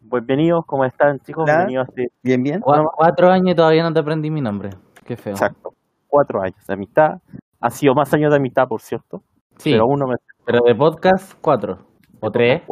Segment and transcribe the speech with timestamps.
[0.00, 1.44] bienvenidos, ¿cómo están chicos?
[1.46, 2.12] Bienvenidos a este...
[2.22, 2.60] Bien, bien.
[2.60, 4.70] cuatro años y todavía no te aprendí mi nombre.
[5.04, 5.32] Qué feo.
[5.32, 5.74] Exacto.
[6.08, 7.20] Cuatro años de amistad.
[7.60, 9.22] Ha sido más años de amistad, por cierto.
[9.56, 9.72] Sí.
[9.72, 10.16] Pero uno me...
[10.44, 11.93] Pero de podcast, cuatro.
[12.24, 12.62] ¿O tres?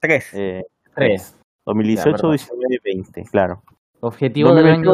[0.00, 0.34] Tres.
[0.34, 0.64] Eh,
[0.94, 1.40] tres.
[1.64, 3.62] 2018, 19 y 20, claro.
[4.00, 4.92] Objetivo del año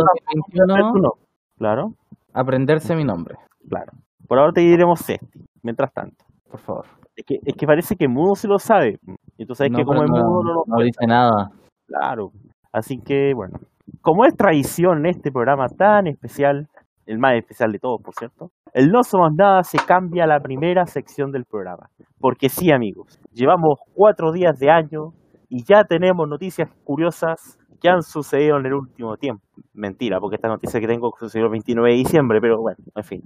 [0.53, 1.15] 2021.
[1.59, 1.95] Claro.
[2.33, 3.37] Aprenderse mi nombre.
[3.69, 3.93] Claro.
[4.29, 6.25] Por ahora te diremos Sesti, mientras tanto.
[6.51, 6.87] Por favor.
[7.17, 8.99] Es que, es que parece que Mudo se lo sabe.
[9.37, 11.51] Y tú sabes que como es Mudo no, no dice nada.
[11.87, 12.33] Claro.
[12.73, 13.59] Así que, bueno.
[14.01, 16.69] Como es tradición en este programa tan especial,
[17.07, 20.41] el más especial de todos, por cierto, el No Somos Nada se cambia a la
[20.41, 21.91] primera sección del programa.
[22.19, 25.13] Porque sí, amigos, llevamos cuatro días de año
[25.49, 29.45] y ya tenemos noticias curiosas que han sucedido en el último tiempo.
[29.75, 33.23] Mentira, porque esta noticia que tengo sucedió el 29 de diciembre, pero bueno, en fin.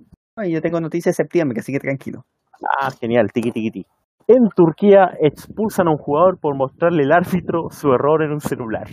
[0.48, 2.24] yo tengo noticias de septiembre, así que tranquilo.
[2.80, 3.86] Ah, genial, tiki tiki tiki.
[4.26, 8.88] En Turquía expulsan a un jugador por mostrarle al árbitro su error en un celular.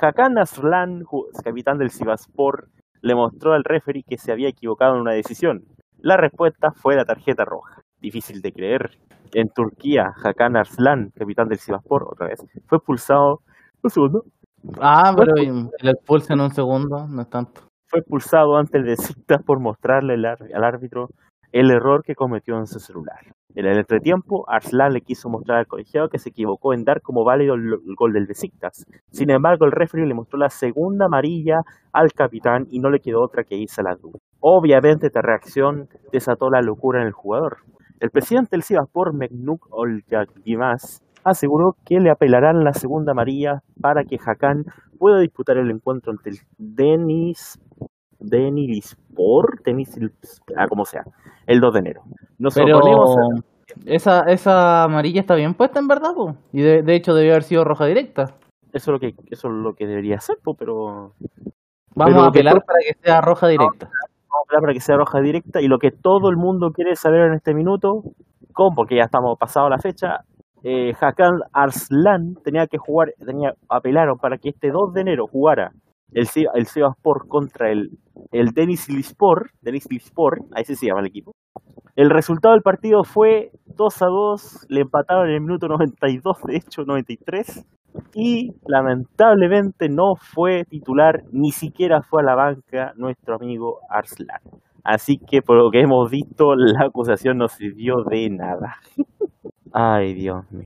[0.00, 1.02] Hakan Aslan,
[1.44, 2.68] capitán del Sivaspor,
[3.02, 5.64] le mostró al referee que se había equivocado en una decisión.
[5.98, 7.82] La respuesta fue la tarjeta roja.
[8.00, 8.98] Difícil de creer.
[9.32, 13.42] En Turquía, Hakan Arslan, capitán del Sivaspor, otra vez, fue expulsado.
[13.82, 14.24] Un segundo.
[14.80, 17.62] Ah, pero le expulsan un segundo, no es tanto.
[17.86, 21.08] Fue expulsado antes de citas por mostrarle al árbitro
[21.50, 23.20] el error que cometió en su celular.
[23.54, 27.22] En el entretiempo, Arslan le quiso mostrar al colegiado que se equivocó en dar como
[27.22, 28.86] válido el, gol del Besiktas.
[29.10, 31.60] Sin embargo, el referee le mostró la segunda amarilla
[31.92, 34.18] al capitán y no le quedó otra que irse a la duda.
[34.40, 37.58] Obviamente, esta reacción desató la locura en el jugador.
[38.00, 44.18] El presidente del Sivaspor, Meknuk Olyagimas, aseguró que le apelarán la segunda amarilla para que
[44.18, 44.64] Hakan
[44.98, 47.60] pueda disputar el encuentro ante el Denis
[48.22, 49.98] Denispor, Denis,
[50.56, 51.04] ah, como sea,
[51.46, 52.02] el 2 de enero.
[52.42, 52.80] Nos Pero
[53.86, 56.12] esa, esa amarilla está bien puesta en verdad,
[56.52, 58.34] y de, hecho debió haber sido roja directa.
[58.72, 61.14] Eso es lo que, eso es lo que debería ser, pero...
[61.94, 63.86] Vamos a apelar para que sea roja directa.
[63.86, 66.96] Vamos a apelar para que sea roja directa y lo que todo el mundo quiere
[66.96, 68.02] saber en este minuto,
[68.52, 68.74] ¿cómo?
[68.74, 70.24] Porque ya estamos pasado la fecha,
[70.64, 75.70] eh, Hakan Arslan tenía que jugar, tenía apelaron para que este 2 de enero jugara
[76.14, 77.90] el, el Sport contra el,
[78.30, 81.32] el Denis Lispor, Denis Lispor, ahí se llama el equipo.
[81.94, 86.56] El resultado del partido fue 2 a 2, le empataron en el minuto 92, de
[86.56, 87.66] hecho 93,
[88.14, 94.40] y lamentablemente no fue titular, ni siquiera fue a la banca nuestro amigo Arslan.
[94.84, 98.76] Así que por lo que hemos visto, la acusación no sirvió de nada.
[99.72, 100.64] Ay, Dios mío.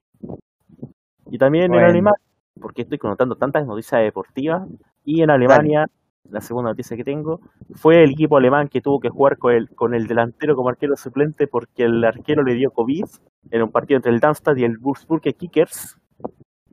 [1.29, 2.13] Y también en Alemania,
[2.59, 4.67] porque estoy conotando tantas noticias deportivas,
[5.07, 5.87] y en Alemania,
[6.29, 7.39] la segunda noticia que tengo,
[7.75, 10.97] fue el equipo alemán que tuvo que jugar con el, con el delantero como arquero
[10.97, 13.05] suplente porque el arquero le dio COVID
[13.51, 15.97] en un partido entre el Darmstadt y el Würzburger Kickers.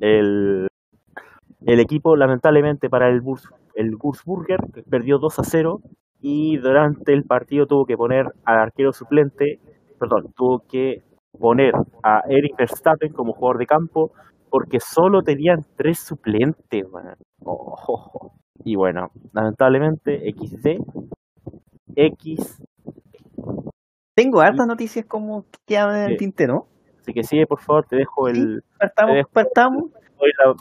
[0.01, 0.67] El,
[1.65, 3.23] el equipo, lamentablemente para el,
[3.77, 4.59] el Würzburger,
[4.91, 5.81] perdió 2 a 0
[6.21, 9.61] y durante el partido tuvo que poner al arquero suplente,
[10.01, 11.05] perdón, tuvo que
[11.39, 11.73] poner
[12.03, 14.11] a Eric Verstappen como jugador de campo
[14.55, 16.85] porque solo tenían tres suplentes.
[18.65, 20.79] Y bueno, lamentablemente XD,
[21.97, 22.63] X.
[24.15, 26.69] Tengo hartas noticias como que hablan en el tintero.
[27.01, 28.63] Así que sigue, por favor, te dejo el.
[28.79, 29.91] partamos, partamos.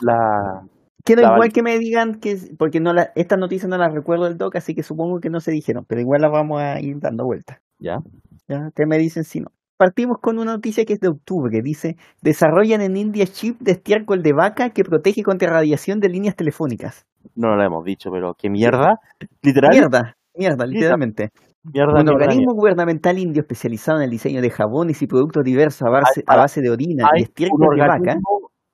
[0.00, 0.66] la,
[1.04, 4.36] Quiero igual que me digan que, porque no la, estas noticias no las recuerdo del
[4.36, 7.26] doc, así que supongo que no se dijeron, pero igual las vamos a ir dando
[7.26, 7.62] vuelta.
[7.78, 8.00] Ya.
[8.48, 9.52] Ya, te me dicen si no.
[9.76, 11.60] Partimos con una noticia que es de octubre.
[11.62, 16.36] Dice, desarrollan en India chip de estiércol de vaca que protege contra radiación de líneas
[16.36, 17.06] telefónicas.
[17.34, 19.00] No lo hemos dicho, pero qué mierda.
[19.42, 19.72] Literal.
[19.72, 21.30] Mierda, mierda, literalmente.
[21.64, 22.52] Mierda, Un organismo mierda.
[22.54, 26.42] gubernamental indio especializado en el diseño de jabones y productos diversos a base, a para-
[26.42, 28.16] base de orina y estiércol de vaca.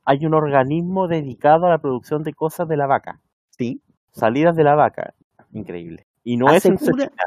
[0.05, 3.21] hay un organismo dedicado a la producción de cosas de la vaca.
[3.51, 3.81] Sí,
[4.13, 5.15] Salidas de la vaca.
[5.53, 6.05] Increíble.
[6.25, 7.23] Y no es en Asegura- China.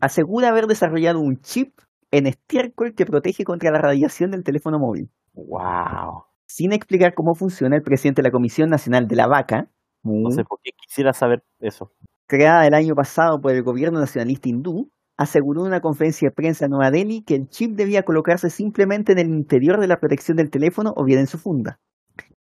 [0.00, 1.72] asegura haber desarrollado un chip
[2.10, 5.10] en estiércol que protege contra la radiación del teléfono móvil.
[5.34, 6.24] Wow.
[6.46, 9.68] Sin explicar cómo funciona, el presidente de la Comisión Nacional de la Vaca,
[10.02, 11.92] No sé por qué quisiera saber eso.
[12.28, 16.66] creada el año pasado por el gobierno nacionalista hindú, aseguró en una conferencia de prensa
[16.66, 20.36] en Nueva Delhi que el chip debía colocarse simplemente en el interior de la protección
[20.36, 21.78] del teléfono o bien en su funda.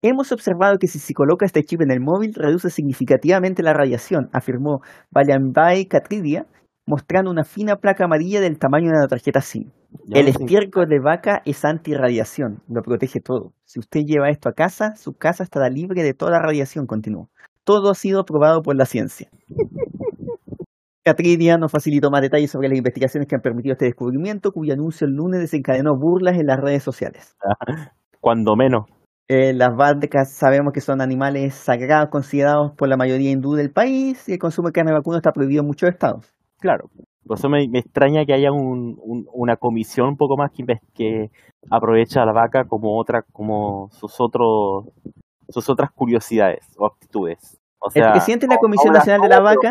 [0.03, 4.29] Hemos observado que si se coloca este chip en el móvil reduce significativamente la radiación,
[4.33, 4.81] afirmó
[5.11, 6.47] Valyambhai Katridia,
[6.89, 9.71] mostrando una fina placa amarilla del tamaño de una tarjeta SIM.
[10.07, 13.53] Ya El estiércol de vaca es antirradiación, lo protege todo.
[13.67, 17.29] Si usted lleva esto a casa, su casa estará libre de toda radiación, continuó.
[17.65, 19.29] Todo ha sido probado por la ciencia.
[21.05, 25.07] Catridia nos facilitó más detalles sobre las investigaciones que han permitido este descubrimiento, cuyo anuncio
[25.07, 27.37] el lunes desencadenó burlas en las redes sociales.
[28.21, 28.87] Cuando menos.
[29.29, 34.27] Eh, las vacas sabemos que son animales sagrados considerados por la mayoría hindú del país
[34.27, 36.38] y el consumo de carne vacuna está prohibido en muchos estados.
[36.59, 36.91] Claro.
[37.27, 40.51] Por eso me, me extraña que haya un, un- una comisión un poco más
[40.95, 41.31] que,
[41.71, 44.87] aprovecha a la vaca como otra, como sus otros,
[45.49, 47.59] sus otras curiosidades o aptitudes.
[47.81, 49.71] O sea, presidente de la Comisión Nacional de la Vaca-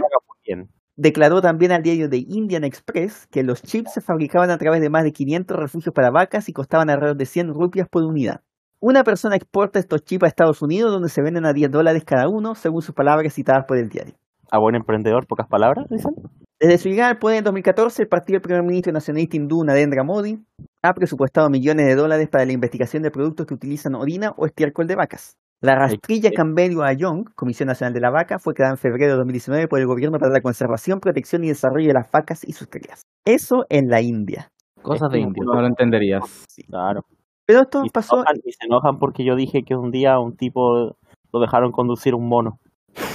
[0.95, 4.89] declaró también al diario de Indian Express que los chips se fabricaban a través de
[4.89, 8.41] más de 500 refugios para vacas y costaban alrededor de 100 rupias por unidad.
[8.79, 12.27] Una persona exporta estos chips a Estados Unidos donde se venden a 10 dólares cada
[12.29, 14.13] uno, según sus palabras citadas por el diario.
[14.51, 16.13] A buen emprendedor, pocas palabras, dicen.
[16.59, 20.03] Desde su llegada al poder en 2014, el partido del primer ministro nacionalista hindú Narendra
[20.03, 20.39] Modi
[20.81, 24.87] ha presupuestado millones de dólares para la investigación de productos que utilizan orina o estiércol
[24.87, 25.37] de vacas.
[25.61, 26.31] La rastrilla.
[26.31, 29.87] Cambello Ayong, Comisión Nacional de la Vaca, fue creada en febrero de 2019 por el
[29.87, 33.01] Gobierno para la conservación, protección y desarrollo de las vacas y sus crías.
[33.25, 34.49] Eso en la India.
[34.81, 36.45] Cosas de uno- no lo entenderías.
[36.67, 37.01] Claro.
[37.45, 40.19] Pero esto Y se, pasó, enojan, y se enojan porque yo dije que un día
[40.19, 40.95] un tipo
[41.33, 42.59] lo dejaron conducir un mono.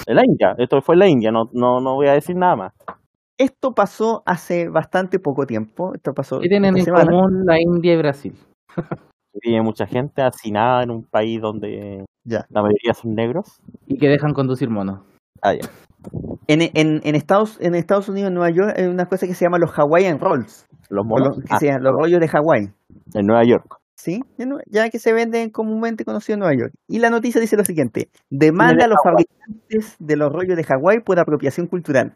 [0.06, 2.56] En la India, esto fue en la India, no, no, no voy a decir nada
[2.56, 2.72] más.
[3.42, 5.92] Esto pasó hace bastante poco tiempo.
[5.94, 7.04] Esto pasó ¿Qué tienen en semana.
[7.10, 8.34] común la India y Brasil?
[9.40, 12.46] Tiene mucha gente hacinada en un país donde Ya.
[12.50, 13.60] la mayoría son negros.
[13.86, 15.00] Y que dejan conducir monos.
[15.42, 15.68] Ah, ya.
[16.48, 19.44] En, en, en Estados, en Estados Unidos, en Nueva York, hay una cosa que se
[19.44, 21.36] llama los Hawaiian Rolls, Los monos.
[21.36, 22.70] los, que Ah, se llaman los rollos de Hawái.
[23.14, 23.76] en Nueva York.
[23.96, 24.20] ¿sí?
[24.66, 26.72] Ya que se venden comúnmente conocidos en Nueva York.
[26.88, 31.00] Y la noticia dice lo siguiente: demanda a los fabricantes de los rollos de Hawái
[31.00, 32.14] por apropiación cultural.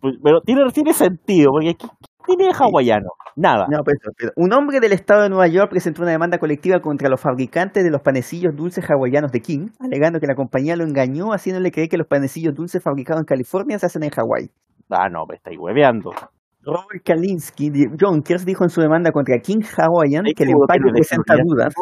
[0.00, 3.10] Pues, pero tiene, tiene sentido, porque ¿qué, qué tiene de hawaiano?
[3.36, 3.66] Nada.
[3.70, 7.08] No, pues, pero un hombre del estado de Nueva York presentó una demanda colectiva contra
[7.08, 11.32] los fabricantes de los panecillos dulces hawaianos de King, alegando que la compañía lo engañó
[11.32, 14.50] haciéndole creer que los panecillos dulces fabricados en California se hacen en Hawái.
[14.90, 16.10] Ah, no, me estáis hueveando.
[16.62, 20.92] Robert Kalinsky de Jonkers dijo en su demanda contra King Hawaiian ¿Estáis que el empaque
[20.92, 21.74] presenta dudas,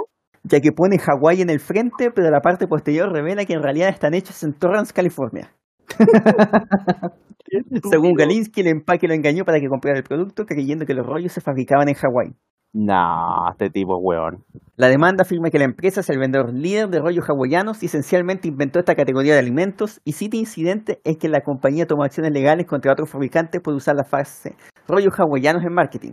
[0.44, 3.88] ya que pone Hawái en el frente, pero la parte posterior revela que en realidad
[3.88, 5.50] están hechos en Torrance, California.
[7.90, 11.32] Según Galinsky, el empaque lo engañó para que comprara el producto, creyendo que los rollos
[11.32, 12.34] se fabricaban en Hawái.
[12.74, 14.44] No, este tipo es weón.
[14.76, 18.46] La demanda afirma que la empresa es el vendedor líder de rollos hawaianos y esencialmente
[18.46, 22.66] inventó esta categoría de alimentos y cita incidente es que la compañía tomó acciones legales
[22.66, 24.54] contra otros fabricantes por usar la frase
[24.86, 26.12] rollos hawaianos en marketing.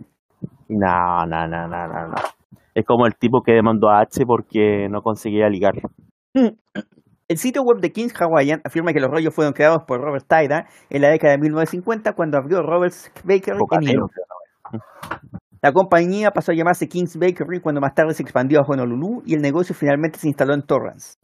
[0.68, 2.14] No, no, no, no, no, no.
[2.74, 5.74] Es como el tipo que demandó a H porque no conseguía ligar.
[7.28, 10.66] El sitio web de Kings Hawaiian afirma que los rollos fueron creados por Robert Tyra
[10.90, 13.92] en la década de 1950 cuando abrió Robert's Bakery en Bocatero.
[13.92, 14.80] Hilo.
[15.62, 19.34] La compañía pasó a llamarse King's Bakery cuando más tarde se expandió a Honolulu y
[19.34, 21.18] el negocio finalmente se instaló en Torrance.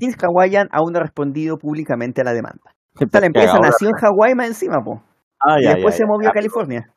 [0.00, 2.62] Kings Hawaiian aún no ha respondido públicamente a la demanda.
[2.96, 5.00] O sea, la empresa Ahora- nació en Hawái más encima, po,
[5.38, 6.06] Ah, y ya, después ya, se ya.
[6.08, 6.90] movió a Ah, California.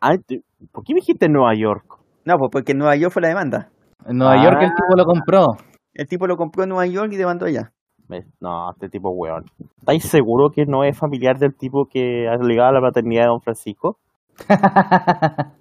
[0.00, 0.40] ah, te-
[0.72, 1.84] ¿Por qué me dijiste Nueva York?
[2.24, 3.68] No, pues porque en Nueva York fue la demanda.
[4.06, 4.44] En Nueva Ah.
[4.44, 5.46] York el tipo lo compró.
[5.94, 7.72] El tipo lo compró en Nueva York y demandó allá.
[8.08, 9.44] Me- No, este tipo es weón.
[9.78, 13.28] ¿Estáis seguro que no es familiar del tipo que ha ligado a la paternidad de
[13.28, 13.98] Don Francisco?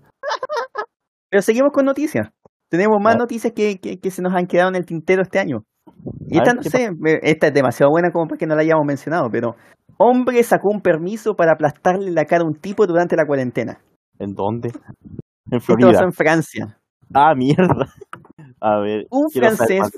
[1.29, 2.29] Pero seguimos con noticias.
[2.69, 3.19] Tenemos más Ah.
[3.19, 5.63] noticias que, que, que se nos han quedado en el tintero este año.
[6.27, 6.89] Y esta, no ¿qué sé,
[7.23, 9.55] esta es demasiado buena como para que no la hayamos mencionado, pero
[9.97, 13.79] hombre sacó un permiso para aplastarle la cara a un tipo durante la cuarentena.
[14.19, 14.71] ¿En dónde?
[15.51, 16.03] En Florida.
[16.03, 16.77] en Francia.
[17.13, 17.88] Ah, mierda.
[18.61, 19.05] A ver.
[19.11, 19.91] Un francés-.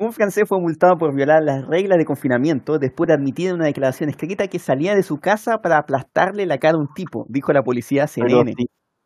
[0.00, 3.66] Un francés fue multado por violar las reglas de confinamiento después de admitir en una
[3.66, 7.52] declaración escrita que salía de su casa para aplastarle la cara a un tipo, dijo
[7.52, 8.54] la policía CNN.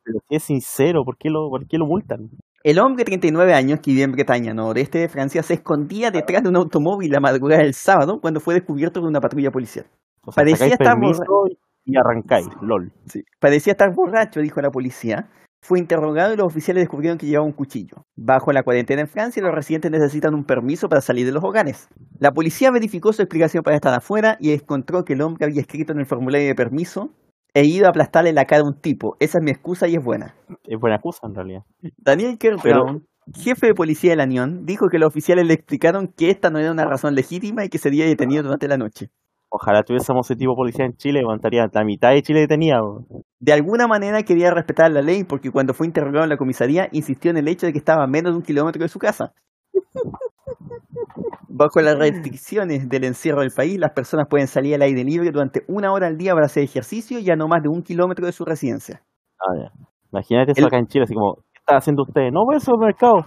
[0.05, 2.31] pero es sincero, ¿por qué lo, por qué lo multan?
[2.63, 6.45] El hombre de 39 años que vive en Bretaña, noroeste de Francia, se escondía detrás
[6.45, 9.87] de un automóvil la madrugada del sábado cuando fue descubierto por una patrulla policial.
[10.23, 11.25] O sea, Parecía estar permiso
[11.85, 12.93] y arrancáis, lol.
[13.41, 15.29] Parecía estar borracho, dijo la policía.
[15.67, 18.05] Fue interrogado y los oficiales descubrieron que llevaba un cuchillo.
[18.17, 21.89] Bajo la cuarentena en Francia, los residentes necesitan un permiso para salir de los hogares.
[22.19, 25.95] La policía verificó su explicación para estar afuera y encontró que el hombre había escrito
[25.95, 27.09] en el formulario de permiso
[27.55, 29.17] he ido a aplastarle la cara a un tipo.
[29.21, 30.35] Esa es mi excusa y es buena.
[30.65, 31.63] Es buena excusa en realidad.
[31.97, 33.01] Daniel Kerr Pero-
[33.33, 36.71] jefe de policía de Lannion, dijo que los oficiales le explicaron que esta no era
[36.73, 39.09] una razón legítima y que sería detenido durante la noche.
[39.57, 42.81] Ojalá tuviésemos ese tipo de policía en Chile, levantaría la mitad de Chile detenida.
[43.39, 47.31] De alguna manera quería respetar la ley porque cuando fue interrogado en la comisaría insistió
[47.31, 49.33] en el hecho de que estaba a menos de un kilómetro de su casa.
[51.49, 55.63] Bajo las restricciones del encierro del país, las personas pueden salir al aire libre durante
[55.69, 58.33] una hora al día para hacer ejercicio y a no más de un kilómetro de
[58.33, 59.03] su residencia.
[59.39, 59.71] Ah, ya.
[60.11, 62.33] Imagínate eso El- acá en Chile, así como, ¿qué está haciendo usted?
[62.33, 63.25] No voy al supermercado.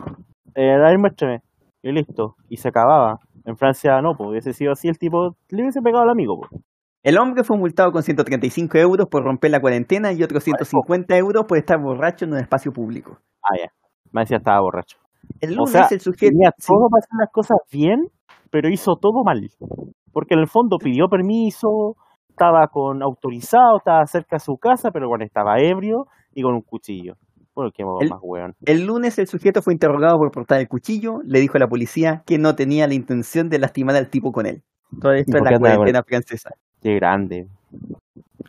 [0.56, 1.40] Eh, a ver, muéstrame.
[1.82, 2.36] Y listo.
[2.50, 3.18] Y se acababa.
[3.48, 6.38] En Francia no, pues hubiese sido así el tipo, le hubiese pegado al amigo.
[6.38, 6.62] Pues.
[7.02, 11.46] El hombre fue multado con 135 euros por romper la cuarentena y otros 150 euros
[11.48, 13.20] por estar borracho en un espacio público.
[13.42, 13.72] Ah, ya.
[14.12, 14.98] Me decía estaba borracho.
[15.40, 16.30] El O lunes sea, el sujeto...
[16.30, 18.10] Tenía todo para hacer las cosas bien,
[18.52, 19.40] pero hizo todo mal.
[20.12, 21.96] Porque en el fondo pidió permiso,
[22.28, 26.62] estaba con autorizado, estaba cerca de su casa, pero bueno, estaba ebrio y con un
[26.64, 27.14] cuchillo.
[27.58, 28.54] Bueno, qué modo El- más weón.
[28.66, 32.22] El lunes el sujeto fue interrogado por portar el cuchillo, le dijo a la policía
[32.28, 34.62] que no tenía la intención de lastimar al tipo con él.
[35.02, 36.52] Todo esto qué la cuarentena francesa.
[36.84, 37.48] Qué grande.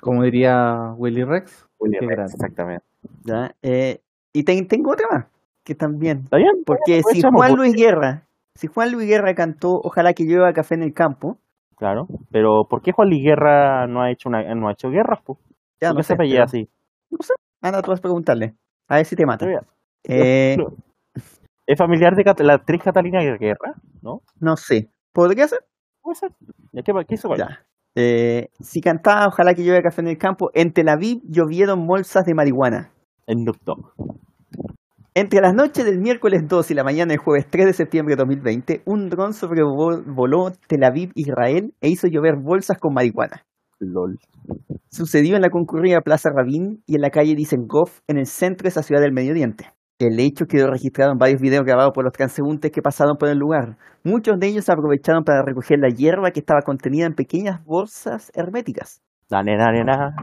[0.03, 1.67] Como diría Willy Rex.
[1.81, 2.33] Qué Rex, grande.
[2.35, 2.85] exactamente.
[3.25, 3.55] ¿ya?
[3.63, 4.03] Eh,
[4.35, 5.27] y te- tengo otra más,
[5.65, 6.19] que también.
[6.25, 6.63] ¿Está bien?
[6.67, 10.75] Porque si Juan porque- Luis Guerra, si Juan Luis Guerra cantó Ojalá que llueva café
[10.75, 11.39] en el campo,
[11.77, 15.21] Claro, pero ¿por qué Juan Luis Guerra no ha hecho una, no ha hecho guerras?
[15.81, 16.69] ya ¿Por no qué sé, se apellida pero- así?
[17.63, 18.55] Anda, tú vas a preguntarle.
[18.89, 19.47] A ver si te mata.
[20.05, 20.57] Eh,
[21.67, 24.23] Es familiar de Cat- la actriz Catalina Guerra, ¿no?
[24.41, 24.89] no sé.
[25.13, 25.59] ¿Podría ser?
[26.01, 26.31] Puede ser.
[26.73, 27.67] ¿Ya qué, qué hizo Ya.
[27.95, 32.25] Eh, si cantaba Ojalá que llueva café en el campo, en Tel Aviv llovieron bolsas
[32.25, 32.91] de marihuana.
[33.27, 33.93] En Dog.
[35.15, 38.21] Entre las noches del miércoles 2 y la mañana del jueves 3 de septiembre de
[38.21, 43.45] 2020, un dron sobrevoló Tel Aviv, Israel, e hizo llover bolsas con marihuana.
[43.81, 44.19] LOL.
[44.91, 48.71] Sucedió en la concurrida Plaza Rabin y en la calle Dizengoff, en el centro de
[48.71, 49.67] esa ciudad del Medio Oriente.
[49.99, 53.39] El hecho quedó registrado en varios videos grabados por los transeúntes que pasaron por el
[53.39, 53.77] lugar.
[54.05, 59.03] Muchos de ellos aprovecharon para recoger la hierba que estaba contenida en pequeñas bolsas herméticas.
[59.29, 60.15] La nena, nena.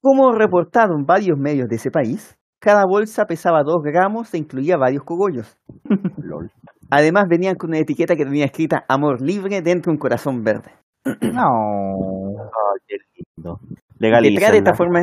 [0.00, 5.02] Como reportaron varios medios de ese país, cada bolsa pesaba 2 gramos e incluía varios
[5.02, 5.58] cogollos.
[6.16, 6.50] LOL.
[6.90, 10.70] Además venían con una etiqueta que tenía escrita Amor libre dentro de un corazón verde.
[11.04, 12.33] No.
[12.86, 12.96] Qué
[13.36, 13.60] lindo.
[13.98, 15.00] Detrás de, esta forma,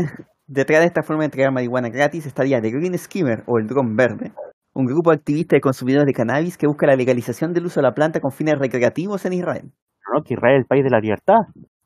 [0.48, 3.96] detrás de esta forma de entregar marihuana gratis estaría The Green Skimmer o el Dron
[3.96, 4.32] Verde,
[4.74, 7.94] un grupo activista de consumidores de cannabis que busca la legalización del uso de la
[7.94, 9.72] planta con fines recreativos en Israel.
[10.14, 10.24] ¿No?
[10.24, 11.40] Que Israel es el país de la libertad.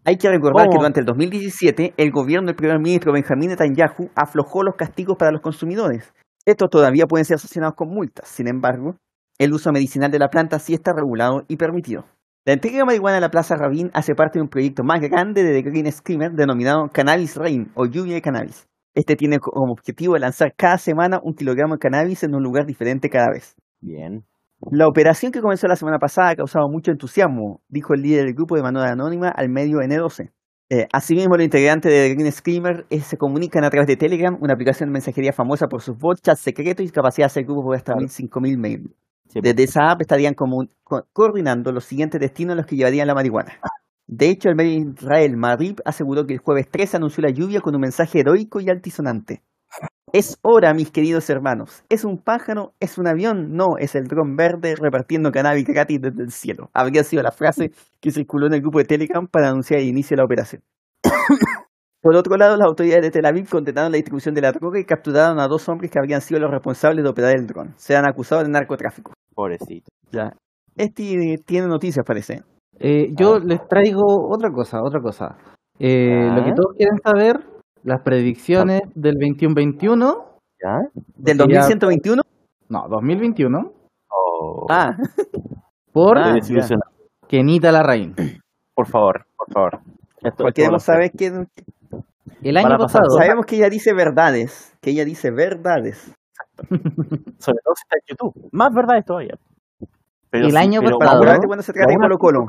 [0.03, 4.61] Hay que recordar que durante el 2017 el gobierno del primer ministro Benjamín Netanyahu aflojó
[4.61, 6.13] los castigos para los consumidores.
[6.45, 8.27] Estos todavía pueden ser sancionados con multas.
[8.27, 8.97] Sin embargo,
[9.39, 12.05] el uso medicinal de la planta sí está regulado y permitido.
[12.47, 15.41] La entrega de marihuana en la Plaza Rabin hace parte de un proyecto más grande
[15.41, 18.67] de The Green Screamer denominado Cannabis Rain o lluvia de cannabis.
[18.93, 23.09] Este tiene como objetivo lanzar cada semana un kilogramo de cannabis en un lugar diferente
[23.09, 23.55] cada vez.
[23.81, 24.25] Bien.
[24.69, 28.35] La operación que comenzó la semana pasada ha causado mucho entusiasmo, dijo el líder del
[28.35, 30.29] grupo de manera anónima al medio N12.
[30.69, 34.37] Eh, asimismo, los integrantes de The Green Screamer eh, se comunican a través de Telegram,
[34.39, 37.71] una aplicación de mensajería famosa por sus bots, chats secretos y capacidad de hacer grupos
[37.71, 38.07] de hasta Claro.
[38.07, 38.89] 5.000 mails.
[39.29, 43.07] Sí, Desde esa app estarían como- co- coordinando los siguientes destinos a los que llevarían
[43.07, 43.59] la marihuana.
[44.07, 47.73] De hecho, el medio Israel Marib aseguró que el jueves 3 anunció la lluvia con
[47.75, 49.41] un mensaje heroico y altisonante.
[50.13, 51.83] Es hora, mis queridos hermanos.
[51.89, 52.73] ¿Es un pájaro?
[52.79, 53.53] ¿Es un avión?
[53.57, 56.69] No, es el dron verde repartiendo cannabis gratis desde el cielo.
[56.73, 60.15] Habría sido la frase que circuló en el grupo de Telegram para anunciar el inicio
[60.15, 60.61] de la operación.
[62.05, 64.85] Por otro lado, las autoridades de Tel Aviv condenaron la distribución de la droga y
[64.85, 67.73] capturaron a dos hombres que habrían sido los responsables de operar el dron.
[67.77, 69.11] Se han acusado de narcotráfico.
[69.33, 69.89] Pobrecito.
[70.11, 70.31] Ya.
[70.75, 72.43] Este tiene noticias, parece.
[72.77, 75.35] Eh, yo les traigo otra cosa, otra cosa.
[75.79, 76.35] Eh, Ah.
[76.37, 77.39] Lo que todos quieren saber,
[77.81, 80.37] las predicciones del 21-21.
[80.63, 80.77] ¿Ya?
[81.15, 82.21] ¿Del Porque ya- 2121?
[82.69, 83.73] No, 2021.
[84.11, 84.95] Oh, Ah,
[85.91, 86.35] Por Ah.
[87.27, 88.13] Kenita Larraín.
[88.75, 89.79] Por favor, por favor.
[90.21, 91.31] Esto, porque queremos saber que
[92.41, 96.13] El año pasado, sabemos que ella dice verdades, que ella dice verdades.
[96.57, 98.49] Sobre todo si está en YouTube.
[98.51, 99.37] Más verdades todavía.
[100.29, 102.47] Pero El año pero, pasado- aún Acuérdate así- cuando se pero trata de Colo Colo.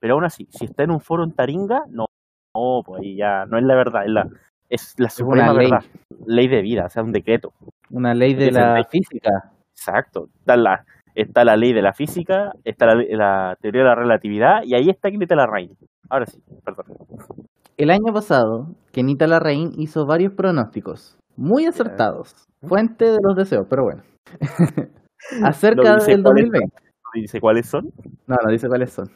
[0.00, 2.06] Pero aún así, si está en un foro en Taringa, no,
[2.54, 4.28] no, pues ahí ya no es la verdad, es la,
[4.68, 5.70] es la suprema ley.
[5.70, 5.84] verdad.
[6.26, 7.52] Ley de vida, o sea, un decreto.
[7.90, 9.52] una ley de la de- física.
[9.74, 10.28] Exacto.
[10.40, 14.62] Está la, está la ley de la física, está la, la teoría de la relatividad
[14.64, 15.76] y ahí está Kenita Larraín.
[16.10, 16.86] Ahora sí, perdón.
[17.82, 22.32] El año pasado, Kenita Larraín hizo varios pronósticos, muy acertados.
[22.62, 24.02] Fuente de los deseos, pero bueno.
[25.42, 26.76] Acerca ¿No del cuáles 2020.
[27.14, 27.92] Dice cuáles son.
[28.28, 29.08] No, no dice cuáles son.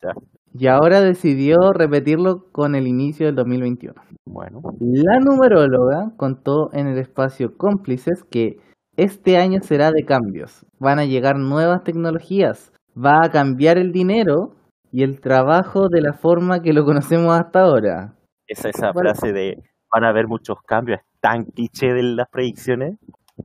[0.00, 0.10] ya.
[0.54, 4.00] Y ahora decidió repetirlo con el inicio del 2021.
[4.24, 8.58] Bueno, La numeróloga contó en el espacio Cómplices que
[8.96, 10.64] este año será de cambios.
[10.78, 12.72] Van a llegar nuevas tecnologías.
[12.96, 14.54] Va a cambiar el dinero
[14.92, 18.14] y el trabajo de la forma que lo conocemos hasta ahora.
[18.46, 22.98] esa, esa frase de van a haber muchos cambios es tan cliché de las predicciones.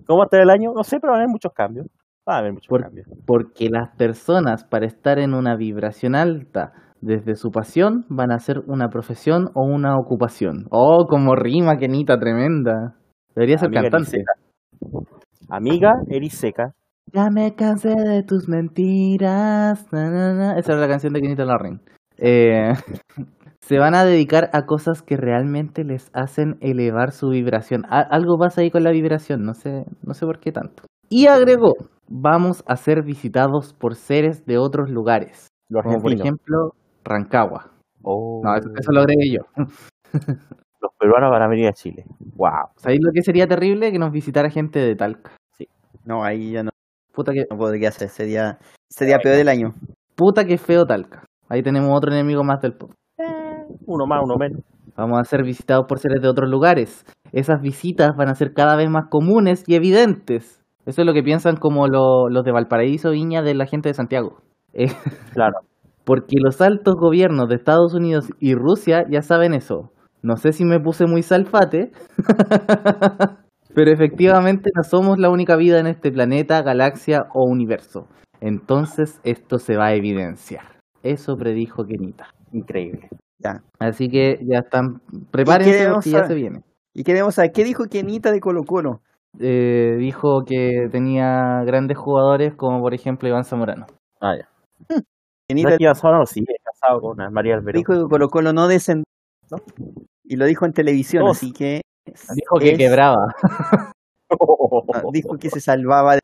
[0.07, 0.71] ¿Cómo estar el año?
[0.75, 1.87] No sé, pero van a haber muchos cambios.
[2.27, 3.07] Va a haber muchos Por- cambios.
[3.25, 8.59] Porque las personas para estar en una vibración alta desde su pasión van a hacer
[8.67, 10.65] una profesión o una ocupación.
[10.71, 12.95] Oh, como rima, Kenita, tremenda.
[13.35, 14.17] Debería ser Amiga cantante.
[14.17, 14.33] Eriseca.
[15.49, 16.73] Amiga Eriseca.
[17.13, 19.85] Ya me cansé de tus mentiras.
[19.91, 20.57] na, na, na.
[20.59, 21.81] Esa es la canción de Kenita Larraín.
[22.17, 22.73] Eh,
[23.61, 27.85] se van a dedicar a cosas que realmente les hacen elevar su vibración.
[27.89, 30.83] A- algo pasa ahí con la vibración, no sé, no sé por qué tanto.
[31.09, 31.73] Y agregó,
[32.09, 36.71] vamos a ser visitados por seres de otros lugares, Los como por ejemplo
[37.03, 37.71] Rancagua.
[38.01, 39.41] Oh, No, eso, eso lo agregué yo.
[40.81, 42.05] Los peruanos van a venir a Chile.
[42.35, 42.69] Wow.
[42.75, 43.91] ¿Sabéis lo que sería terrible?
[43.91, 45.31] Que nos visitara gente de Talca.
[46.05, 46.69] No, ahí ya no,
[47.15, 48.09] Puta que, no podría ser.
[48.09, 48.57] Sería,
[48.89, 49.73] sería peor del año.
[50.15, 51.23] puta que feo Talca.
[51.49, 52.91] Ahí tenemos otro enemigo más del pop.
[53.87, 54.61] Uno más, uno menos.
[54.97, 57.05] Vamos a ser visitados por seres de otros lugares.
[57.31, 60.61] Esas visitas van a ser cada vez más comunes y evidentes.
[60.85, 63.93] Eso es lo que piensan como lo- los de Valparaíso, Viña, de la gente de
[63.93, 64.37] Santiago.
[64.77, 64.87] Eh,
[65.33, 65.59] Claro.
[66.03, 69.91] porque los altos gobiernos de Estados Unidos y Rusia ya saben eso.
[70.21, 71.91] No sé si me puse muy salfate,
[73.75, 78.07] pero efectivamente no somos la única vida en este planeta, galaxia o universo.
[78.39, 80.79] Entonces esto se va a evidenciar.
[81.03, 82.27] Eso predijo Kenita.
[82.53, 83.09] Increíble.
[83.37, 83.61] Ya.
[83.79, 86.27] Así que ya están, prepárense debemos porque ya saber?
[86.29, 86.63] se viene.
[86.93, 89.01] Y queremos saber, ¿qué dijo Kenita de Colo Colo?
[89.39, 93.87] Eh, dijo que tenía grandes jugadores como por ejemplo Iván Zamorano.
[94.21, 94.49] Ah, ya.
[95.49, 97.77] Kenita Naki Bazano sigue casado con María Alberto.
[97.77, 99.03] dijo que Colo Colo no descendió.
[100.23, 101.81] Y lo dijo en televisión, así que...
[102.35, 103.35] Dijo que es- quebraba.
[105.11, 106.17] Dijo que se salvaba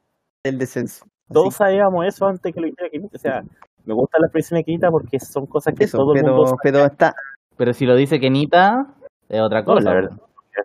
[0.43, 1.05] del descenso.
[1.05, 3.15] Así Todos sabíamos eso antes que lo hiciera Kenita.
[3.15, 3.43] O sea,
[3.85, 6.47] me gustan las predicciones de Kenita porque son cosas que eso, todo el pero, mundo
[6.47, 6.59] sabe.
[6.63, 7.15] pero está,
[7.57, 8.87] Pero si lo dice Kenita,
[9.29, 9.81] es otra No, cosa.
[9.89, 10.17] la verdad.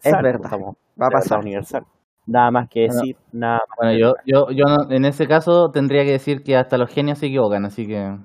[0.03, 0.41] Es verdad.
[0.45, 1.39] estamos- va a pasar.
[1.41, 1.85] Universal.
[2.27, 3.01] Nada más que Bueno.
[3.01, 3.77] decir, nada más.
[3.79, 7.19] Bueno, yo, yo, yo no- en ese caso tendría que decir que hasta los genios
[7.19, 8.17] se equivocan, así que...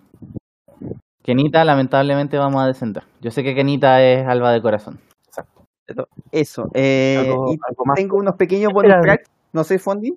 [1.23, 3.03] Kenita, lamentablemente vamos a descender.
[3.21, 4.99] Yo sé que Kenita es alba de corazón.
[6.31, 6.63] Eso.
[6.73, 7.95] eh, Algo- y algo más.
[7.95, 9.29] tengo unos pequeños bonus tracks.
[9.53, 10.13] No sé, Fondi.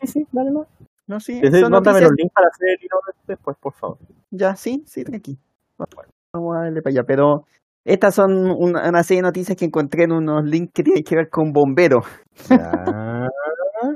[0.00, 0.64] Sí, sí, dale no.
[1.06, 1.40] No, sí.
[1.40, 2.96] Desde, son noticias- los links para hacer el hilo
[3.26, 3.98] después, por favor.
[4.30, 5.38] Ya, sí, sí, tranqui.
[6.32, 7.02] Vamos a darle para allá.
[7.06, 7.44] Pero
[7.84, 11.16] estas son una, una serie de noticias que encontré en unos links que tienen que
[11.16, 12.06] ver con bomberos.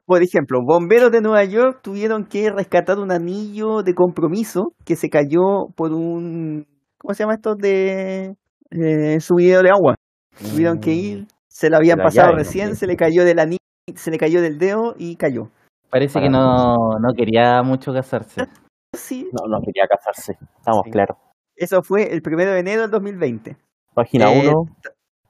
[0.07, 5.09] Por ejemplo, bomberos de Nueva York tuvieron que rescatar un anillo de compromiso que se
[5.09, 6.66] cayó por un.
[6.98, 7.55] ¿Cómo se llama esto?
[7.55, 8.35] De.
[8.70, 9.93] Eh, subidero de agua.
[10.38, 12.75] Tuvieron que ir, se lo habían la pasado llave, recién, ¿no?
[12.75, 13.59] se le cayó del anillo,
[13.94, 15.51] se le cayó del dedo y cayó.
[15.90, 18.40] Parece Para que no, no quería mucho casarse.
[18.97, 20.38] Sí, No, no quería casarse.
[20.59, 20.90] Estamos Sí.
[20.92, 21.16] claros.
[21.57, 23.57] eso fue el primero de enero del 2020.
[23.92, 24.66] Página Eh, 1.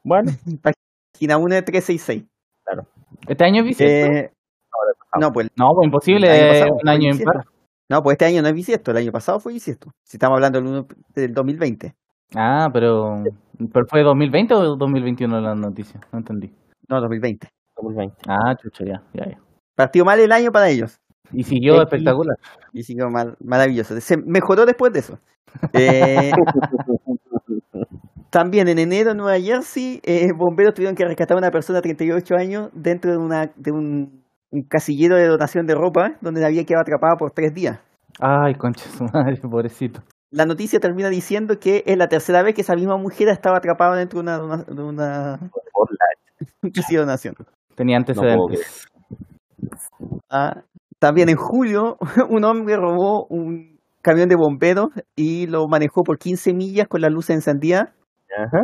[0.02, 0.32] Bueno,
[1.14, 2.24] Página 1 de 366.
[3.26, 4.12] ¿Este año es bisiesto?
[4.12, 4.30] Eh,
[5.18, 7.44] no, pues no, pues imposible, año un año impar.
[7.88, 9.90] No, pues este año no es bisiesto, el año pasado fue bisiesto.
[10.04, 11.94] Si estamos hablando del, uno- del 2020.
[12.34, 13.22] Ah, pero,
[13.72, 16.00] pero ¿fue 2020 o 2021 la noticia?
[16.12, 16.52] No entendí.
[16.88, 17.48] No, 2020.
[17.76, 18.16] 2020.
[18.28, 19.38] Ah, chucho, ya, ya, ya.
[19.74, 20.96] Partió mal el año para ellos.
[21.32, 22.36] Y siguió espectacular.
[22.72, 23.98] Y siguió mal, maravilloso.
[24.00, 25.18] Se mejoró después de eso.
[25.72, 26.30] Eh,
[28.30, 31.82] también en enero en Nueva Jersey, eh, bomberos tuvieron que rescatar a una persona de
[31.82, 36.64] 38 años dentro de, una, de un, un casillero de dotación de ropa donde había
[36.64, 37.80] quedado atrapada por tres días.
[38.20, 40.00] Ay, concha su madre, pobrecito.
[40.34, 43.94] La noticia termina diciendo que es la tercera vez que esa misma mujer estaba atrapada
[43.96, 46.08] dentro de una, de una, la-
[46.62, 47.34] de donación.
[47.76, 48.86] Tenía antecedentes.
[50.28, 50.62] Ah,
[50.98, 51.96] también en julio,
[52.28, 57.12] un hombre robó un camión de bomberos y lo manejó por 15 millas con las
[57.12, 57.90] luces encendidas.
[58.36, 58.62] Ajá.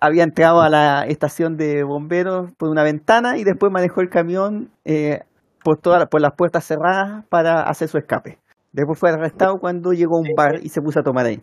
[0.00, 4.70] Había entrado a la estación de bomberos por una ventana y después manejó el camión
[4.84, 5.24] eh,
[5.64, 8.38] por, todas por las puertas cerradas para hacer su escape.
[8.72, 11.42] Después fue arrestado cuando llegó a un bar y se puso a tomar ahí.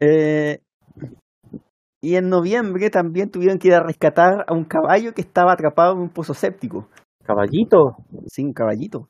[0.00, 0.58] Eh,
[2.00, 5.92] y en noviembre también tuvieron que ir a rescatar a un caballo que estaba atrapado
[5.94, 6.88] en un pozo séptico.
[7.24, 7.96] Caballito.
[8.26, 9.08] Sí, un caballito.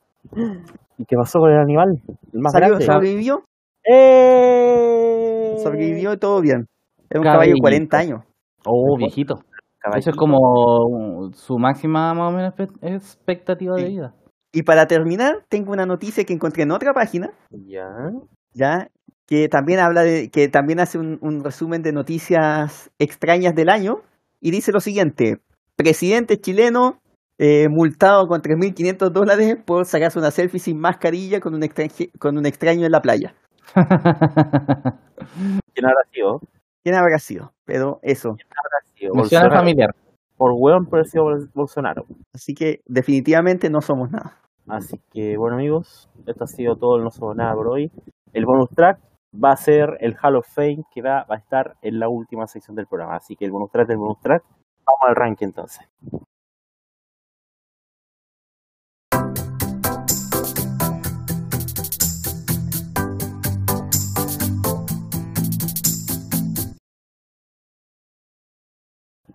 [0.99, 1.89] ¿Y qué pasó con el animal?
[2.33, 2.85] El más Salió- grande.
[2.87, 3.43] sobrevivió,
[3.85, 5.55] ¡Eh!
[5.63, 6.67] sobrevivió y todo bien.
[7.11, 8.21] Era un caballo de 40 años.
[8.67, 9.37] Oh, viejito.
[9.79, 9.99] Caballito.
[9.99, 14.15] Eso es como su máxima más o menos expectativa de vida.
[14.53, 17.87] Y para terminar, tengo una noticia que encontré en otra página, Ya.
[18.53, 18.89] ya
[19.27, 24.03] que también habla de, que también hace un, un resumen de noticias extrañas del año
[24.41, 25.39] y dice lo siguiente:
[25.77, 27.01] presidente chileno
[27.39, 31.67] eh, multado con 3.500 dólares por sacarse una selfie sin mascarilla con un,
[32.19, 33.35] con un extraño en la playa.
[35.75, 36.41] ¿Quién habrá sido?
[36.83, 37.53] ¿Quién habrá sido?
[37.65, 38.31] Pero eso.
[38.31, 39.55] Habrá sido Bolsonaro.
[39.55, 39.95] familiar.
[40.37, 42.05] Por hueón, pero ha sido Bol- Bolsonaro.
[42.35, 44.39] Así que definitivamente no somos nada.
[44.69, 47.91] Así que, bueno, amigos, esto ha sido todo No Somos Nada por hoy.
[48.33, 49.01] El bonus track
[49.33, 52.47] va a ser el Hall of Fame que va, va a estar en la última
[52.47, 53.17] sección del programa.
[53.17, 54.45] Así que el bonus track del bonus track.
[54.85, 55.89] Vamos al ranking entonces.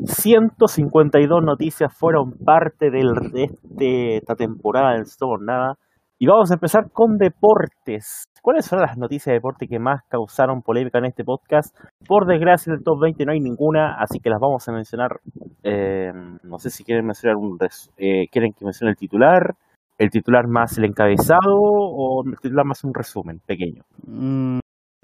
[0.08, 5.76] ...152 noticias fueron parte del, de este- esta temporada del Somos Nada.
[6.20, 8.26] Y vamos a empezar con deportes.
[8.42, 11.76] ¿Cuáles son las noticias de deporte que más causaron polémica en este podcast?
[12.08, 15.20] Por desgracia, en el top 20 no hay ninguna, así que las vamos a mencionar.
[15.64, 16.12] eh,
[16.44, 19.54] no sé si quieren mencionar un res- eh, quieren que mencione el titular,
[19.98, 23.84] el titular más el encabezado o el titular más un resumen pequeño.
[24.08, 24.60] Mm,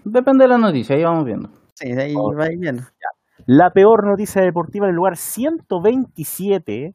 [0.06, 1.50] depende de la noticia, ahí vamos viendo.
[1.76, 2.34] Sí, de ahí Oh.
[2.34, 2.78] va bien.
[3.46, 6.94] La peor noticia deportiva en el lugar 127.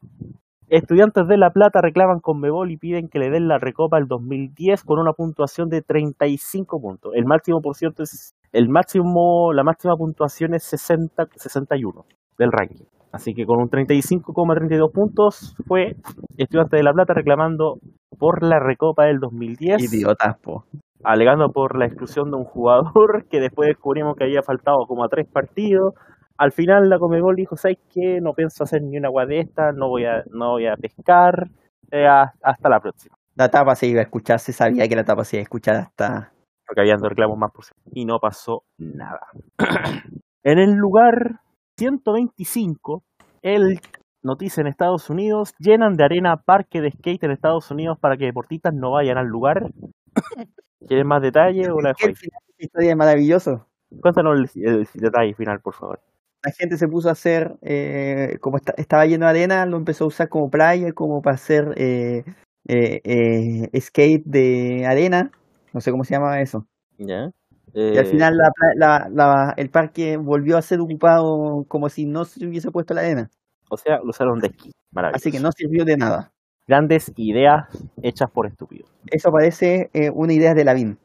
[0.67, 4.07] Estudiantes de La Plata reclaman con Bebol y piden que le den la recopa el
[4.07, 7.11] 2010 con una puntuación de 35 puntos.
[7.13, 12.05] El máximo por cierto es el máximo la máxima puntuación es 60 61
[12.39, 12.85] del ranking.
[13.11, 15.95] Así que con un 35,32 puntos fue
[16.37, 17.75] Estudiantes de La Plata reclamando
[18.17, 20.65] por la recopa del 2010 Idiotas, po.
[21.03, 25.09] alegando por la exclusión de un jugador que después descubrimos que había faltado como a
[25.09, 25.93] tres partidos.
[26.39, 28.21] Al final la Comebol dijo, ¿sabes qué?
[28.21, 31.49] No pienso hacer ni una agua de esta, no voy a, no voy a pescar,
[31.91, 33.17] eh, hasta la próxima.
[33.35, 35.75] La tapa se iba a escuchar, se sabía que la tapa se iba a escuchar
[35.75, 36.31] hasta...
[36.65, 37.91] Porque habían dos reclamos más por ciento.
[37.93, 39.19] Y no pasó nada.
[40.43, 41.41] en el lugar
[41.77, 43.03] 125,
[43.41, 43.81] el
[44.23, 48.23] noticia en Estados Unidos, llenan de arena parque de skate en Estados Unidos para que
[48.23, 49.71] deportistas no vayan al lugar.
[50.87, 52.29] ¿Quieren más detalle o la dejo ahí?
[52.57, 53.67] Historia es maravilloso.
[54.01, 55.99] Cuéntanos el, el detalle final, por favor.
[56.43, 60.05] La gente se puso a hacer, eh, como esta- estaba lleno de arena, lo empezó
[60.05, 62.23] a usar como playa, como para hacer eh,
[62.67, 65.31] eh, eh, skate de arena.
[65.73, 66.65] No sé cómo se llama eso.
[66.97, 67.31] ¿Ya?
[67.73, 71.89] Y al Eh, final la, pla- la- la- el parque volvió a ser ocupado como
[71.89, 73.29] si no se hubiese puesto la arena.
[73.69, 74.71] O sea, lo usaron de esquí.
[74.91, 75.17] Maravilloso.
[75.21, 76.31] Así que no sirvió de nada.
[76.67, 77.67] Grandes ideas
[78.01, 78.89] hechas por estúpidos.
[79.07, 80.97] Eso parece eh, una idea de Lavín.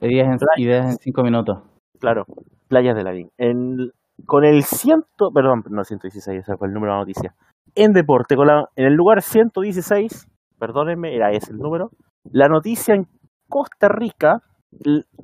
[0.00, 1.62] Ideas en, ideas en cinco minutos.
[1.98, 2.26] Claro,
[2.68, 3.30] playas de Lavín.
[3.38, 3.90] En,
[4.24, 7.34] con el ciento, perdón, no 116, ese fue el número de la noticia.
[7.74, 10.26] En deporte, con la- en el lugar 116,
[10.58, 11.90] perdónenme, era ese el número.
[12.32, 13.06] La noticia en
[13.48, 14.42] Costa Rica,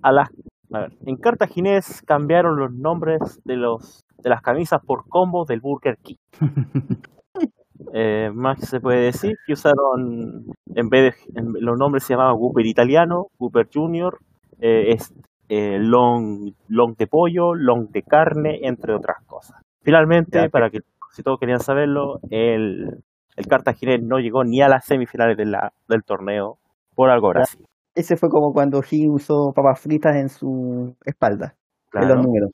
[0.02, 0.28] a las,
[0.72, 5.61] a ver, en Cartaginés cambiaron los nombres de los de las camisas por combos del
[5.61, 6.16] Burger King.
[7.94, 12.37] Eh, más se puede decir que usaron, en vez de, en- los nombres se llamaban
[12.38, 14.18] Whopper italiano, Whopper Junior,
[14.61, 15.12] eh, es,
[15.54, 19.60] eh, long, long de pollo, long de carne, entre otras cosas.
[19.82, 20.78] Finalmente, para que
[21.10, 23.02] si todos querían saberlo, el,
[23.36, 26.56] el Cartaginés no llegó ni a las semifinales de la, del torneo
[26.94, 27.60] por algo Brasil.
[27.94, 32.14] Ese fue como cuando Higgins usó papas fritas en su espalda, en Claro.
[32.14, 32.50] los números.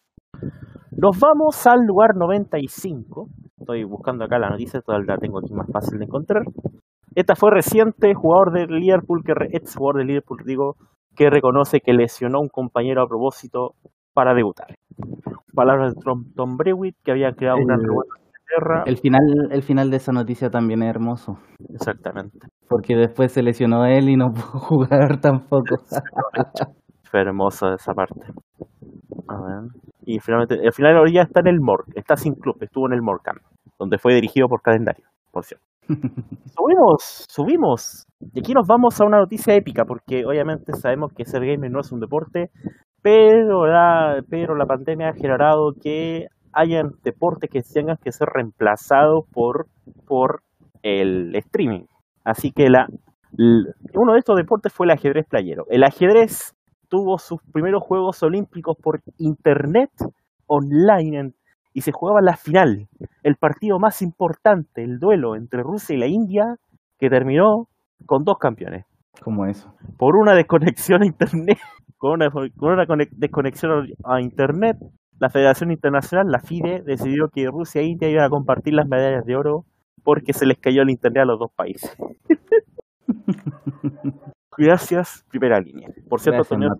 [0.90, 3.28] Nos vamos al lugar 95.
[3.61, 6.42] Estoy buscando acá la noticia, todavía la tengo aquí más fácil de encontrar.
[7.14, 10.76] Esta fue reciente, jugador de Liverpool, que re- ex jugador de Liverpool, digo,
[11.16, 13.75] que reconoce que lesionó a un compañero a propósito
[14.14, 14.75] para debutar.
[15.55, 18.83] Palabras de Tom, Tom Brewitt, que había creado una El- en Inglaterra.
[18.87, 21.38] El final, el final de esa noticia también es hermoso.
[21.75, 22.38] Exactamente.
[22.68, 25.77] Porque después se lesionó él y no pudo jugar tampoco.
[27.05, 28.21] Fue hermosa esa parte.
[29.29, 29.71] A ver.
[30.05, 32.94] Y finalmente, al final ahora ya está en el Morg, está sin club, estuvo en
[32.94, 33.40] el Morcamp,
[33.79, 35.66] donde fue dirigido por calendario, por cierto.
[36.57, 38.07] Subimos, subimos.
[38.35, 41.81] Y aquí nos vamos a una noticia épica, porque obviamente sabemos que ser gamer no
[41.81, 42.51] es un deporte,
[43.01, 49.24] pero la, pero la pandemia ha generado que hayan deportes que tengan que ser reemplazados
[49.33, 49.68] por,
[50.07, 50.42] por
[50.83, 51.85] el streaming.
[52.24, 52.87] Así que la,
[53.94, 55.64] uno de estos deportes fue el ajedrez playero.
[55.70, 56.55] El ajedrez
[56.88, 59.90] tuvo sus primeros Juegos Olímpicos por internet
[60.46, 61.35] online en-
[61.72, 62.88] y se jugaba la final,
[63.22, 66.57] el partido más importante, el duelo entre Rusia y la India,
[66.98, 67.68] que terminó
[68.07, 68.85] con dos campeones.
[69.22, 69.74] Como eso.
[69.96, 71.59] Por una desconexión a Internet,
[71.98, 74.76] con una, con una conec- desconexión a Internet,
[75.18, 79.24] la Federación Internacional, la FIDE, decidió que Rusia e India iban a compartir las medallas
[79.24, 79.64] de oro
[80.04, 81.96] porque se les cayó el Internet a los dos países.
[84.57, 85.88] Gracias, primera línea.
[86.09, 86.70] Por cierto, Gracias, torneo.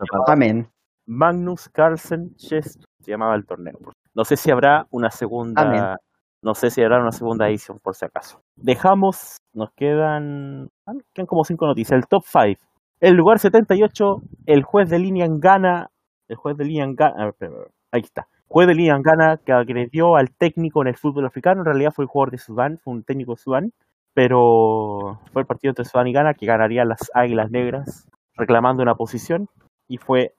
[1.07, 3.79] Magnus Carlsen Chess se llamaba el torneo.
[4.19, 5.97] No sé si habrá una segunda, Amén.
[6.43, 8.43] no sé si habrá una segunda edición por si acaso.
[8.57, 11.97] Dejamos, nos quedan, ah, quedan como cinco noticias.
[11.97, 12.61] El top 5.
[12.99, 15.93] El lugar 78, el juez de línea en Ghana,
[16.27, 18.27] el juez de línea en Ghana, a ver, espera, espera, ahí está.
[18.49, 21.93] Juez de línea en Ghana que agredió al técnico en el fútbol africano, en realidad
[21.95, 23.73] fue el jugador de Sudán, fue un técnico de Sudán,
[24.15, 28.97] pero fue el partido entre Sudán y Ghana que ganarían las Águilas Negras reclamando una
[28.97, 29.49] posición
[29.87, 30.35] y fue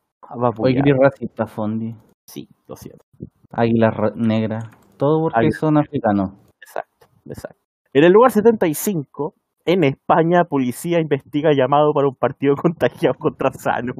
[0.57, 0.81] Oye,
[1.47, 1.95] Fondi.
[2.27, 3.05] Sí, lo siento.
[3.51, 4.59] Águila ra- negra.
[4.97, 5.57] Todo porque Águila.
[5.57, 6.31] son africanos.
[6.61, 7.57] Exacto, exacto.
[7.93, 9.33] En el lugar 75,
[9.65, 13.93] en España, policía investiga llamado para un partido contagiado contra Sano.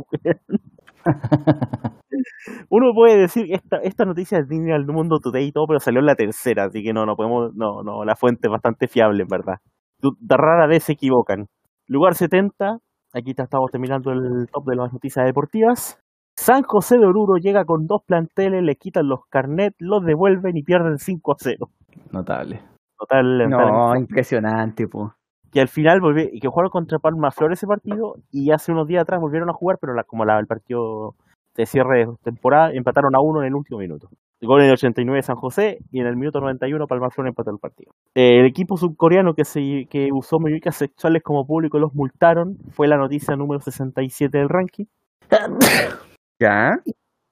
[2.69, 5.79] Uno puede decir que esta, esta noticia es digna del Mundo Today y todo, pero
[5.79, 8.88] salió en la tercera, así que no, no podemos, no, no, la fuente es bastante
[8.88, 9.55] fiable, en verdad.
[10.01, 11.47] De rara vez se equivocan.
[11.88, 12.77] Lugar 70,
[13.13, 15.99] aquí estamos terminando el top de las noticias deportivas.
[16.39, 20.63] San José de Oruro llega con dos planteles, le quitan los carnets, los devuelven y
[20.63, 21.69] pierden 5 a 0.
[22.12, 22.62] Notable.
[22.97, 25.13] Total, No, impresionante, po.
[25.52, 28.88] que al final volvi- y que jugaron contra Palma Flor ese partido y hace unos
[28.88, 31.15] días atrás volvieron a jugar, pero la, como la, el partido
[31.56, 34.10] de cierre de temporada empataron a uno en el último minuto.
[34.41, 37.58] Gol en el 89 San José y en el minuto 91 Palma Flor empató el
[37.58, 37.91] partido.
[38.15, 42.88] Eh, el equipo subcoreano que, se, que usó muñecas sexuales como público los multaron, fue
[42.88, 44.86] la noticia número 67 del ranking.
[46.39, 46.71] ¿Ya?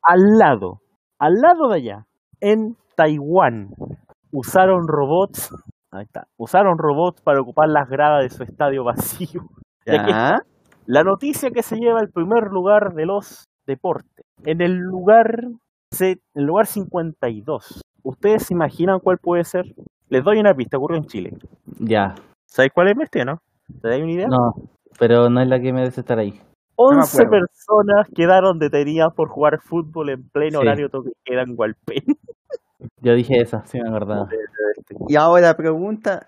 [0.03, 0.81] Al lado,
[1.19, 2.05] al lado de allá,
[2.41, 3.69] en Taiwán,
[4.31, 5.53] usaron robots,
[5.91, 9.41] ahí está, usaron robots para ocupar las gradas de su estadio vacío.
[9.85, 10.39] ¿Ya?
[10.85, 14.25] La noticia que se lleva el primer lugar de los deportes.
[14.45, 15.41] En el lugar,
[15.91, 17.81] se- en el lugar 52.
[18.03, 19.65] ¿Ustedes se imaginan cuál puede ser?
[20.09, 21.37] Les doy una pista, ocurrió en Chile.
[21.79, 22.15] Ya.
[22.45, 23.41] ¿Sabes cuál es este, no?
[23.81, 24.27] ¿Te dais una idea?
[24.27, 24.53] No,
[24.97, 26.39] pero no es la que merece estar ahí.
[26.77, 27.31] 11 acuerdo.
[27.47, 30.67] personas quedaron detenidas por jugar fútbol en pleno Sí.
[30.67, 32.03] horario toque de queda en Hualpén.
[33.01, 34.27] Yo dije esa, sí me acordaba.
[35.09, 36.23] Y ahora pregunta,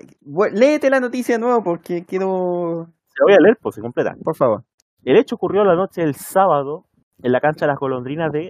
[0.53, 4.15] léete la noticia de nuevo porque quiero, Se voy a leer, pues se completa.
[4.23, 4.63] por favor.
[5.05, 6.85] El hecho ocurrió la noche del sábado
[7.23, 8.47] en la cancha de las golondrinas de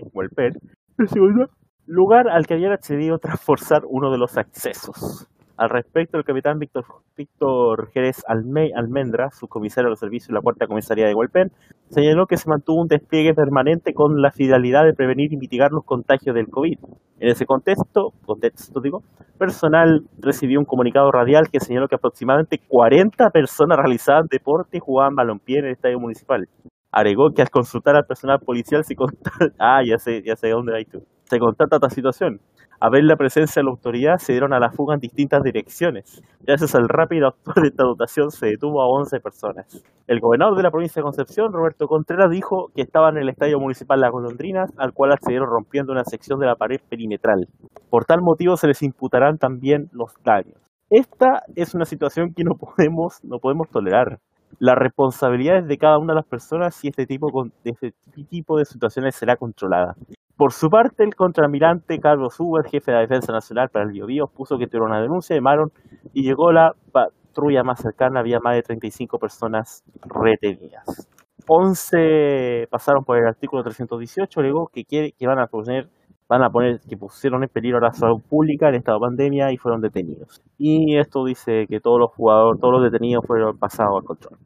[0.98, 1.50] el segundo
[1.86, 5.28] lugar al que habían accedido tras forzar uno de los accesos.
[5.60, 6.86] Al respecto, el capitán Víctor,
[7.18, 11.52] Víctor Jerez Alme- Almendra, subcomisario de los servicios de la cuarta comisaría de Huelpen,
[11.90, 15.84] señaló que se mantuvo un despliegue permanente con la finalidad de prevenir y mitigar los
[15.84, 16.78] contagios del COVID.
[17.20, 19.04] En ese contexto, contexto digo,
[19.38, 25.16] personal recibió un comunicado radial que señaló que aproximadamente 40 personas realizaban deporte y jugaban
[25.16, 26.48] balompié en el estadio municipal.
[26.90, 30.72] Agregó que al consultar al personal policial se constata, ah, ya sé, ya sé dónde
[30.72, 31.04] vas tú.
[31.26, 32.40] Se constata esta situación.
[32.82, 36.24] A ver la presencia de la autoridad, se dieron a la fuga en distintas direcciones.
[36.40, 39.84] Gracias al rápido actuar de esta dotación, se detuvo a 11 personas.
[40.08, 43.60] El gobernador de la provincia de Concepción, Roberto Contreras, dijo que estaba en el estadio
[43.60, 47.50] municipal Las Golondrinas, al cual accedieron rompiendo una sección de la pared perimetral.
[47.90, 50.56] Por tal motivo, se les imputarán también los daños.
[50.90, 54.20] Esta es una situación que no podemos, no podemos tolerar.
[54.58, 57.28] La responsabilidad es de cada una de las personas y este tipo,
[57.66, 57.94] este
[58.30, 59.96] tipo de situaciones será controlada.
[60.40, 64.28] Por su parte, el contraalmirante Carlos Uber, jefe de la Defensa Nacional para el Biobío,
[64.28, 65.70] puso que tuvieron una denuncia, llamaron
[66.14, 71.10] y llegó la patrulla más cercana, había más de 35 personas retenidas.
[71.46, 75.90] 11 pasaron por el artículo 318, alegó que quiere que van a poner
[76.30, 79.58] van a poner que pusieron en peligro la salud pública en estado de pandemia y
[79.58, 80.42] fueron detenidos.
[80.58, 84.38] Y esto dice que todos los jugadores, todos los detenidos fueron pasados al control.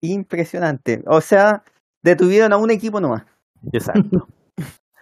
[0.00, 1.04] Impresionante.
[1.06, 1.62] O sea,
[2.02, 3.26] detuvieron a un equipo nomás.
[3.74, 4.26] Exacto.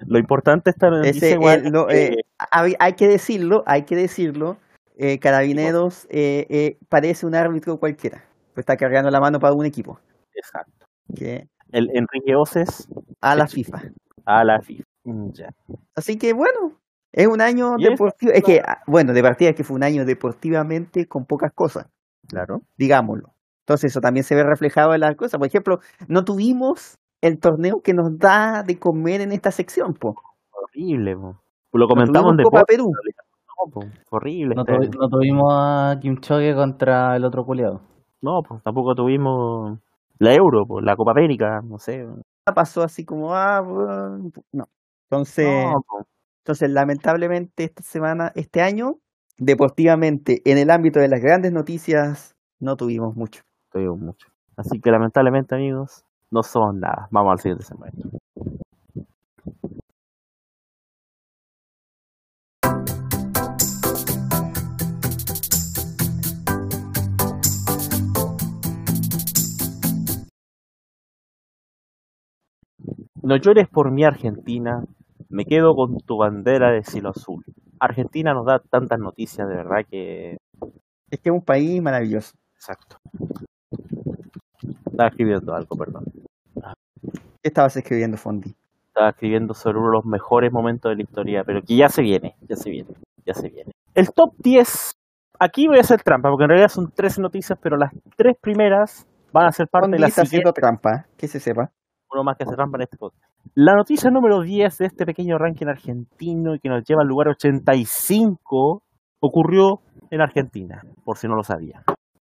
[0.07, 2.17] Lo importante está en Ese, igual eh, eh,
[2.51, 4.57] hay, hay que decirlo, hay que decirlo.
[4.97, 8.25] eh, Carabineros eh, parece un árbitro cualquiera.
[8.55, 9.99] Pues está cargando la mano para un equipo.
[10.35, 10.87] exacto.
[11.15, 12.89] Que El Enrique Oces
[13.21, 13.47] a la.
[13.47, 13.83] FIFA.
[14.25, 14.85] a la FIFA.
[15.33, 15.49] Ya.
[15.95, 16.81] Así que bueno,
[17.13, 18.33] es un año es- deportivo.
[18.33, 21.87] Es que, ah, bueno, de partida es que fue un año deportivamente con pocas cosas,
[22.29, 22.63] Claro.
[22.77, 23.35] digámoslo.
[23.67, 25.39] Entonces eso también se ve reflejado en las cosas.
[25.39, 30.15] Por ejemplo, no tuvimos el torneo que nos da de comer en esta sección, po.
[30.53, 31.41] Horrible, po.
[31.73, 32.93] Lo comentamos en tuvimos Copa Perú.
[33.67, 33.81] no, po.
[34.11, 34.55] Horrible.
[34.55, 34.91] No, tuvi- año.
[35.01, 37.81] no tuvimos a Kim Choge contra el otro culiado.
[38.21, 39.79] No, pues tampoco tuvimos
[40.19, 42.07] la Euro, po, la Copa América, no sé.
[42.55, 43.63] Pasó así como, ah,
[44.53, 44.65] no.
[45.11, 46.07] Entonces, No, po.
[46.43, 48.99] entonces, lamentablemente esta semana, este año,
[49.39, 53.43] deportivamente, en el ámbito de las grandes noticias, no tuvimos mucho.
[53.73, 54.29] tuvimos mucho.
[54.57, 56.05] Así que lamentablemente, amigos,
[56.35, 57.07] no somos nada.
[57.13, 58.11] Vamos al siguiente segmento.
[73.23, 74.85] No llores por mi Argentina,
[75.31, 77.45] me quedo con tu bandera de cielo azul.
[77.79, 80.37] Argentina nos da tantas noticias, de verdad que...
[81.11, 82.33] Es que es un país maravilloso.
[82.57, 82.99] Exacto.
[84.95, 86.05] Estaba escribiendo algo, perdón.
[87.43, 88.55] ¿Qué estabas escribiendo, Fondi?
[88.87, 92.01] Estaba escribiendo sobre uno de los mejores momentos de la historia, pero que ya se
[92.01, 92.95] viene, ya se viene,
[93.27, 93.73] ya se viene.
[93.93, 94.93] El top 10,
[95.41, 99.05] aquí voy a hacer trampa, porque en realidad son 13 noticias, pero las tres primeras
[99.33, 100.61] van a ser parte Fondi de la está haciendo siguiente.
[100.61, 101.73] trampa, que se sepa.
[102.13, 103.33] uno más que hace trampa en este podcast.
[103.57, 107.29] La noticia número 10 de este pequeño ranking argentino y que nos lleva al lugar
[107.31, 108.83] 85
[109.19, 109.81] ocurrió
[110.11, 111.83] en Argentina, por si no lo sabía.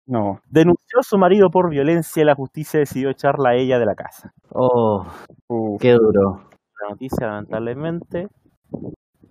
[0.07, 0.41] No.
[0.51, 3.95] Denunció a su marido por violencia y la justicia decidió echarla a ella de la
[3.95, 4.33] casa.
[4.51, 5.07] Oh,
[5.49, 5.81] Uf.
[5.81, 6.43] qué duro.
[6.83, 8.29] La noticia, lamentablemente,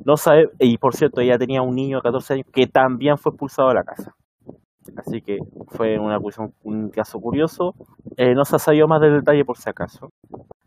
[0.06, 3.32] no sabe, y por cierto, ella tenía un niño de 14 años que también fue
[3.32, 4.14] expulsado de la casa.
[4.98, 5.38] Así que
[5.70, 6.18] fue una
[6.64, 7.74] un caso curioso.
[8.18, 10.10] Eh, no se ha sabido más del detalle por si acaso.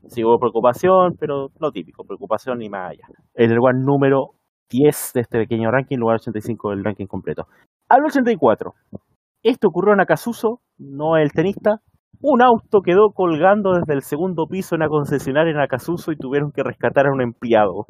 [0.09, 3.07] Sí hubo preocupación, pero lo típico, preocupación y más allá.
[3.35, 4.33] En el lugar número
[4.71, 7.47] 10 de este pequeño ranking, lugar 85 del ranking completo.
[7.89, 8.75] Al 84.
[9.45, 11.83] Esto ocurrió en Acasuso, no el tenista.
[12.23, 16.51] Un auto quedó colgando desde el segundo piso en una concesionaria en Acasuso y tuvieron
[16.51, 17.85] que rescatar a un empleado.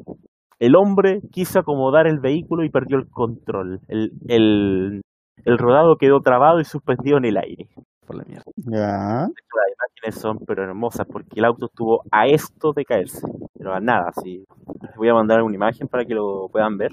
[0.59, 3.79] El hombre quiso acomodar el vehículo y perdió el control.
[3.87, 5.01] El, el,
[5.45, 7.69] el rodado quedó trabado y suspendido en el aire.
[8.05, 8.43] Por la mierda.
[8.57, 9.21] Ya.
[9.21, 13.25] Las imágenes son pero hermosas porque el auto estuvo a esto de caerse.
[13.57, 14.43] Pero a nada, sí.
[14.81, 16.91] Les voy a mandar una imagen para que lo puedan ver.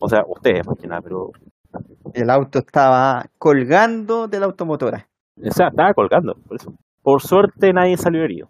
[0.00, 1.30] O sea, ustedes más que nada, pero...
[2.16, 5.06] El auto estaba colgando de la automotora.
[5.44, 6.72] O sea, estaba colgando, por eso.
[7.02, 8.48] Por suerte nadie salió herido.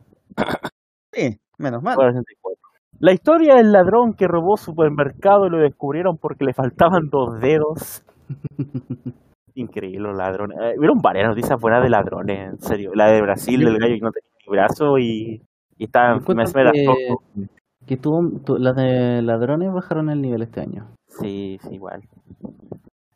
[1.12, 1.94] Sí, menos mal.
[1.96, 2.56] Lugar 84.
[3.00, 8.04] La historia del ladrón que robó supermercado y lo descubrieron porque le faltaban dos dedos.
[9.54, 10.58] Increíble los ladrones.
[10.60, 12.92] Eh, Hubieron varias noticias buenas de ladrones, en serio.
[12.94, 15.42] La de Brasil, del gallo que no tenía ni brazo y,
[15.78, 17.48] y estaba las que, fotos.
[17.86, 20.86] que tuvo, tu- las de ladrones bajaron el nivel este año.
[21.08, 22.02] Sí, sí, igual.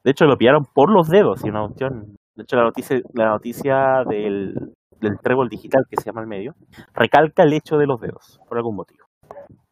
[0.05, 2.17] De hecho, lo pillaron por los dedos, y una cuestión.
[2.37, 6.55] De hecho, la noticia, la noticia del, del trébol digital que se llama el medio
[6.95, 9.05] recalca el hecho de los dedos, por algún motivo.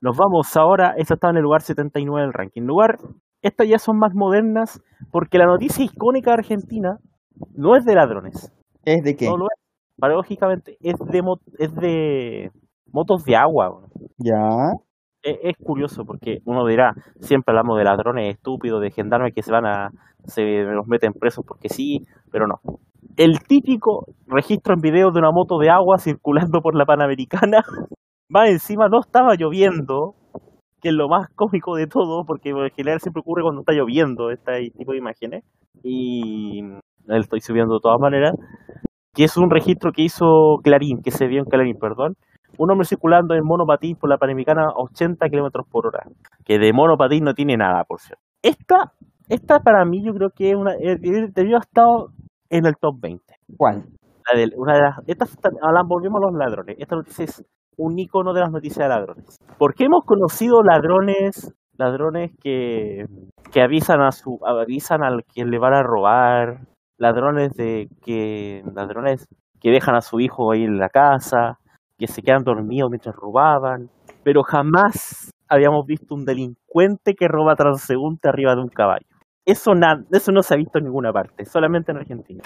[0.01, 2.63] Nos vamos ahora, esta está en el lugar 79 del ranking.
[2.63, 2.99] Lugar,
[3.43, 6.99] estas ya son más modernas, porque la noticia icónica de Argentina
[7.55, 8.53] no es de ladrones,
[8.85, 9.27] ¿Es de qué?
[9.27, 9.61] no lo es.
[9.99, 12.53] Paradójicamente, es de, mo- es de
[12.93, 13.83] motos de agua.
[14.19, 14.73] Ya.
[15.23, 19.53] Es, es curioso porque uno dirá, siempre hablamos de ladrones estúpidos, de gendarmes que se
[19.53, 19.91] van a,
[20.25, 22.61] se los meten presos porque sí, pero no.
[23.17, 27.63] El típico registro en video de una moto de agua circulando por la Panamericana,
[28.29, 30.15] más encima no estaba lloviendo,
[30.81, 34.31] que es lo más cómico de todo, porque en general siempre ocurre cuando está lloviendo
[34.31, 35.45] este tipo de imágenes,
[35.83, 36.63] y
[37.07, 38.35] lo estoy subiendo de todas maneras,
[39.15, 42.15] que es un registro que hizo Clarín, que se vio en Clarín, perdón,
[42.59, 46.05] un hombre circulando en monopatín por la Panamericana a 80 kilómetros por hora,
[46.45, 48.23] que de monopatín no tiene nada, por cierto.
[48.43, 48.93] Esta,
[49.29, 52.11] esta para mí yo creo que es una, eh, debió haber estado
[52.51, 53.25] en el top 20.
[53.57, 53.85] ¿Cuál?
[54.31, 55.37] La de- una de las, estas
[55.87, 56.77] volvemos a los ladrones.
[56.79, 57.45] Esta noticia es
[57.77, 59.39] un icono de las noticias de ladrones.
[59.57, 63.07] Porque hemos conocido ladrones, ladrones que,
[63.53, 66.61] que avisan a su, avisan al quien le van a robar,
[66.99, 69.29] ladrones de que, ladrones
[69.61, 71.59] que dejan a su hijo ahí en la casa,
[71.99, 73.91] que se quedan dormidos mientras robaban,
[74.23, 79.07] pero jamás habíamos visto un delincuente que roba transeúnte arriba de un caballo.
[79.45, 82.43] Eso, na- eso no se ha visto en ninguna parte, solamente en Argentina.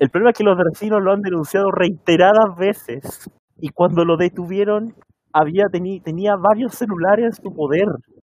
[0.00, 4.94] El problema es que los vecinos lo han denunciado reiteradas veces y cuando lo detuvieron
[5.32, 7.86] había tenía varios celulares en su poder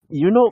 [0.09, 0.45] y uno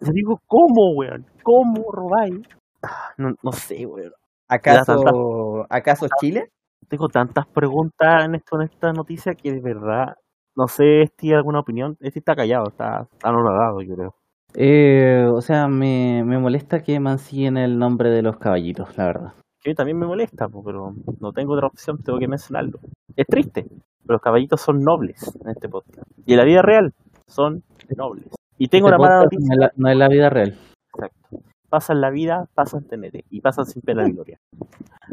[0.00, 2.46] le digo cómo weón cómo robáis
[2.82, 4.12] Ah, no, no sé weón
[4.48, 6.50] ¿Acaso, ¿Acaso Chile?
[6.88, 10.14] Tengo tantas preguntas en esto en esta noticia que de verdad
[10.56, 14.14] no sé si alguna opinión este está callado está anonadado yo creo
[14.54, 19.32] Eh, o sea, me, me molesta que mancillen el nombre de los caballitos, la verdad.
[19.62, 22.78] que también me molesta pero no tengo otra opción tengo que mencionarlo
[23.16, 23.66] es triste
[24.04, 26.92] pero los caballitos son nobles en este podcast y en la vida real
[27.26, 27.62] son
[27.96, 28.26] nobles
[28.58, 30.56] y tengo Este una mala noticia No es, la, no es la vida real.
[30.94, 31.38] Exacto.
[31.68, 34.38] Pasan la vida, pasan TNT y pasan sin pena ni gloria.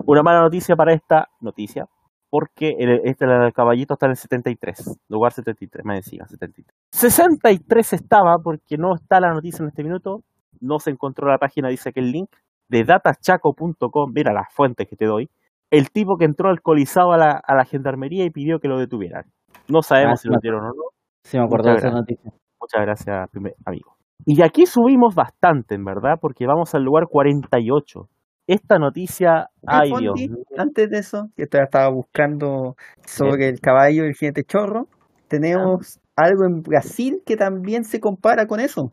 [0.08, 1.88] Una mala noticia para esta noticia,
[2.30, 6.76] porque el, este el caballito está en el 73, lugar 73, me decía, 73.
[6.92, 10.22] 63 estaba, porque no está la noticia en este minuto,
[10.62, 12.30] no se encontró la página, dice que el link
[12.70, 15.30] de datachaco.com, mira las fuentes que te doy,
[15.72, 19.26] el tipo que entró alcoholizado a la, a la gendarmería y pidió que lo detuvieran.
[19.68, 20.84] No sabemos Ah, si lo me metieron o no.
[21.24, 22.32] Sí, me acuerdo de esa noticia.
[22.60, 23.30] Muchas gracias,
[23.66, 23.96] amigo.
[24.26, 28.08] Y aquí subimos bastante, en verdad, porque vamos al lugar 48.
[28.48, 30.20] Esta noticia, ay Dios
[30.58, 32.76] Antes de eso, que estaba buscando
[33.06, 34.88] sobre el caballo y el jinete chorro,
[35.28, 38.92] tenemos algo en Brasil que también se compara con eso.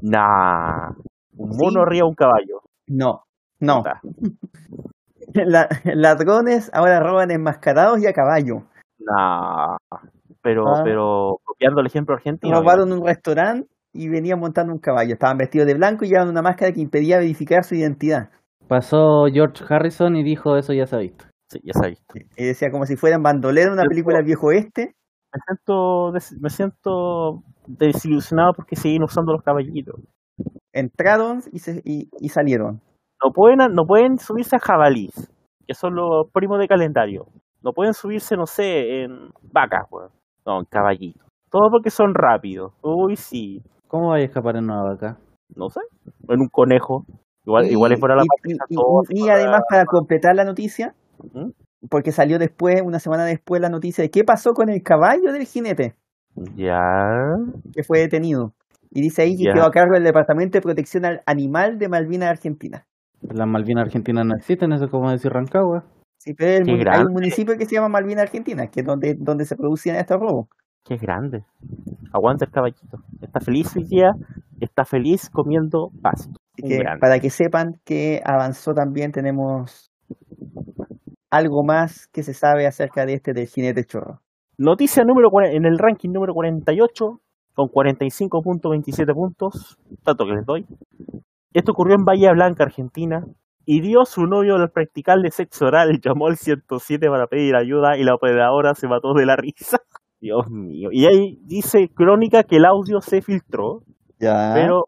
[0.00, 0.90] nah,
[1.36, 1.96] un mono Sí.
[1.98, 2.62] de un caballo.
[2.86, 3.24] No,
[3.60, 3.82] no.
[5.34, 8.62] La- ladrones ahora roban enmascarados y a caballo.
[8.98, 9.76] Nah,
[10.40, 10.82] pero, Ah.
[10.84, 12.56] pero copiando el ejemplo argentino.
[12.58, 15.14] Robaron un restaurante y venían montando un caballo.
[15.14, 18.30] Estaban vestidos de blanco y llevaban una máscara que impedía verificar su identidad.
[18.68, 21.24] Pasó George Harrison y dijo eso ya se ha visto.
[21.50, 22.14] Sí, ya se ha visto.
[22.36, 24.94] Y decía como si fueran bandoleros en una Yo película del viejo oeste.
[25.32, 29.96] Me siento, des- me siento desilusionado porque siguen usando los caballitos.
[30.72, 32.80] Entraron y, se, y, y salieron.
[33.22, 35.12] No pueden, no pueden subirse a jabalís,
[35.66, 37.26] que son los primos de calendario.
[37.62, 40.10] No pueden subirse, no sé, en vacas, weón.
[40.46, 41.22] No, en caballitos.
[41.50, 42.72] Todo porque son rápidos.
[42.82, 43.62] Uy, sí.
[43.88, 45.16] ¿Cómo vais a escapar en una vaca?
[45.54, 45.80] No sé.
[46.28, 47.06] En un conejo.
[47.46, 49.84] Igual, Y- igual es fuera la y- parte y- y- todo, y fuera- además para
[49.84, 50.94] completar la noticia,
[51.90, 55.44] porque salió después, una semana después, la noticia de qué pasó con el caballo del
[55.44, 55.94] jinete
[56.56, 56.78] Ya.
[57.72, 58.52] que fue detenido.
[58.90, 62.30] Y dice ahí que quedó a cargo del Departamento de Protección al Animal de Malvinas,
[62.30, 62.86] Argentina.
[63.22, 65.84] Las Malvinas Argentinas no existen, eso es como decir Rancagua.
[66.18, 69.44] Sí, pero el hay un municipio que se llama Malvinas, Argentina, que es donde, donde
[69.44, 70.46] se producían estos robos.
[70.84, 71.44] Qué grande.
[72.12, 72.98] Aguanta el caballito.
[73.20, 74.12] Está feliz hoy día.
[74.60, 76.38] Está feliz comiendo pasto.
[76.56, 77.00] Que grande.
[77.00, 79.90] para que sepan que avanzó también tenemos
[81.30, 84.20] algo más que se sabe acerca de este del jinete chorro.
[84.56, 87.20] Noticia número en el ranking número 48
[87.54, 90.66] con 45.27 puntos, tanto que les doy.
[91.52, 93.24] Esto ocurrió en Bahía Blanca, Argentina.
[93.66, 98.02] Y dio su novio al practicarle sexo oral, llamó al 107 para pedir ayuda y
[98.04, 99.78] la operadora se mató de la risa.
[100.20, 100.90] Dios mío.
[100.92, 103.82] Y ahí dice crónica que el audio se filtró,
[104.18, 104.52] Ya.
[104.54, 104.84] pero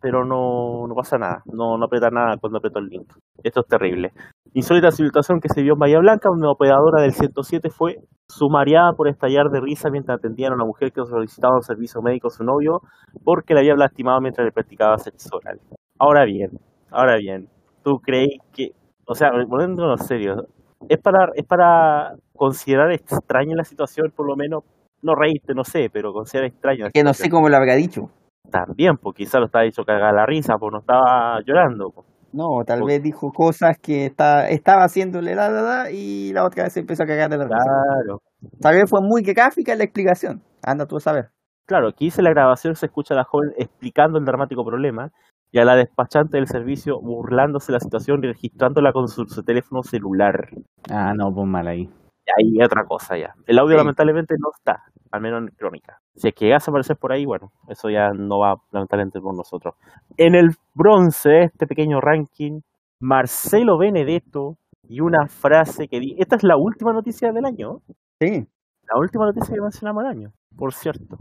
[0.00, 3.12] pero no, no pasa nada, no, no aprieta nada cuando aprieto el link.
[3.42, 4.12] Esto es terrible.
[4.54, 7.98] Insólita situación que se vio en Bahía Blanca, donde la operadora del 107 fue
[8.28, 12.28] sumariada por estallar de risa mientras atendían a una mujer que solicitaba un servicio médico
[12.28, 12.80] a su novio
[13.24, 15.60] porque la había lastimado mientras le practicaba sexo oral.
[15.98, 16.50] Ahora bien,
[16.90, 17.48] ahora bien,
[17.82, 18.72] ¿tú crees que,
[19.06, 20.46] o sea, poniéndonos serio,
[20.88, 24.64] es para, es para considerar extraña la situación, por lo menos,
[25.02, 28.10] no reírte, no sé, pero considerar extraña que no sé cómo lo habrá dicho.
[28.50, 31.90] También, porque quizá lo estaba dicho cagar la risa, pues no estaba llorando.
[31.90, 32.04] po.
[32.32, 36.64] No, tal vez dijo cosas que está, estaba haciéndole la, la, la, y la otra
[36.64, 37.56] vez se empezó a cagar de la risa.
[37.58, 38.20] Claro,
[38.60, 40.42] Tal vez fue muy gráfica la explicación.
[40.62, 41.30] Anda tú a saber.
[41.66, 45.10] claro, aquí dice la grabación, se escucha a la joven explicando el dramático problema
[45.52, 49.42] y a la despachante del servicio burlándose de la situación y registrándola con su, su
[49.42, 50.50] teléfono celular.
[50.88, 51.82] Ah, no, pues mal ahí.
[52.26, 52.30] Y
[52.60, 53.34] ahí otra cosa ya.
[53.46, 53.78] El audio Sí.
[53.78, 56.00] lamentablemente no está, al menos en crónica.
[56.14, 59.34] Si es que llegase a aparecer por ahí, bueno, eso ya no va lamentablemente por
[59.34, 59.74] nosotros.
[60.16, 62.60] En el bronce de este pequeño ranking,
[63.00, 64.56] Marcelo Benedetto
[64.88, 66.16] y una frase que di.
[66.18, 67.80] Esta es la última noticia del año.
[68.20, 68.46] Sí.
[68.92, 71.16] La última noticia que mencionamos el año, por cierto.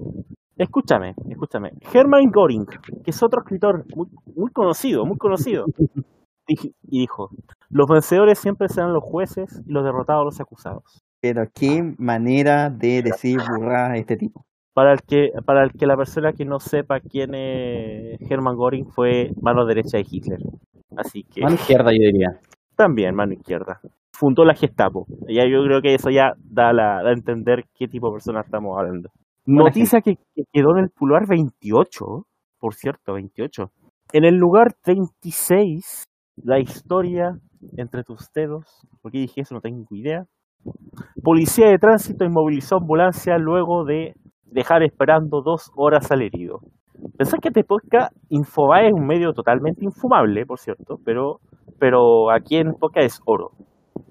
[0.57, 1.71] Escúchame, escúchame.
[1.93, 5.65] Hermann Göring, que es otro escritor muy, muy conocido, muy conocido,
[6.47, 7.29] y dijo,
[7.69, 11.05] los vencedores siempre serán los jueces y los derrotados los acusados.
[11.21, 14.45] Pero qué manera de decir burradas este tipo.
[14.73, 18.87] Para el que para el que la persona que no sepa quién es Hermann Göring
[18.87, 20.39] fue mano derecha de Hitler.
[20.95, 22.39] Así que Mano izquierda, yo diría.
[22.75, 23.81] también mano izquierda.
[24.13, 25.05] Fundó la Gestapo.
[25.27, 28.41] Ya yo creo que eso ya da, la, da a entender qué tipo de persona
[28.41, 29.09] estamos hablando.
[29.45, 32.25] Noticia que, que quedó en el pulgar 28,
[32.59, 33.71] por cierto, 28.
[34.13, 36.03] En el lugar 26,
[36.43, 37.37] la historia
[37.77, 38.87] entre tus dedos.
[39.01, 39.55] ¿Por qué dije eso?
[39.55, 40.25] No tengo idea.
[41.23, 44.13] Policía de tránsito inmovilizó ambulancia luego de
[44.45, 46.59] dejar esperando dos horas al herido.
[47.17, 51.39] Pensar que este podcast Infobae es un medio totalmente infumable, por cierto, pero,
[51.79, 53.51] pero aquí en podcast es oro,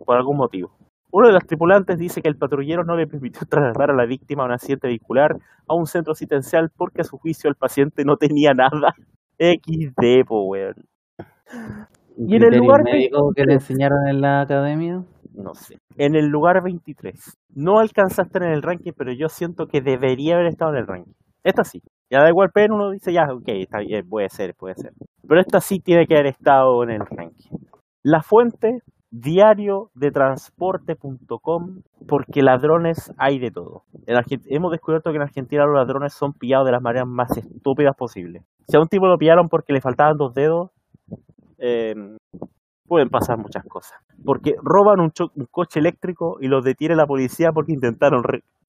[0.04, 0.70] por algún motivo.
[1.10, 4.42] Uno de los tripulantes dice que el patrullero no le permitió trasladar a la víctima
[4.42, 5.36] a un accidente vehicular
[5.66, 8.94] a un centro asistencial porque a su juicio el paciente no tenía nada.
[9.38, 10.74] XD, po, weón.
[12.18, 13.54] Y en el lugar médico que le 23.
[13.54, 15.04] enseñaron en la academia.
[15.38, 15.78] No sé.
[15.96, 17.38] En el lugar 23.
[17.54, 20.78] No alcanza a estar en el ranking, pero yo siento que debería haber estado en
[20.78, 21.12] el ranking.
[21.44, 21.80] Esta sí.
[22.10, 24.92] Ya da igual, pero uno dice, ya, ok, está bien, puede ser, puede ser.
[25.26, 27.50] Pero esta sí tiene que haber estado en el ranking.
[28.02, 33.84] La fuente, diario de transporte.com, porque ladrones hay de todo.
[34.06, 38.42] Hemos descubierto que en Argentina los ladrones son pillados de las maneras más estúpidas posibles.
[38.66, 40.70] Si a un tipo lo pillaron porque le faltaban dos dedos,
[41.58, 41.94] eh,
[42.88, 43.98] pueden pasar muchas cosas.
[44.24, 48.22] Porque roban un, un coche eléctrico y los detiene la policía porque intentaron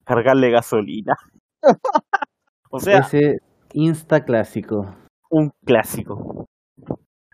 [0.04, 1.16] cargarle gasolina.
[2.70, 3.38] o sea, Ese
[3.74, 4.96] insta clásico.
[5.30, 6.46] un clásico.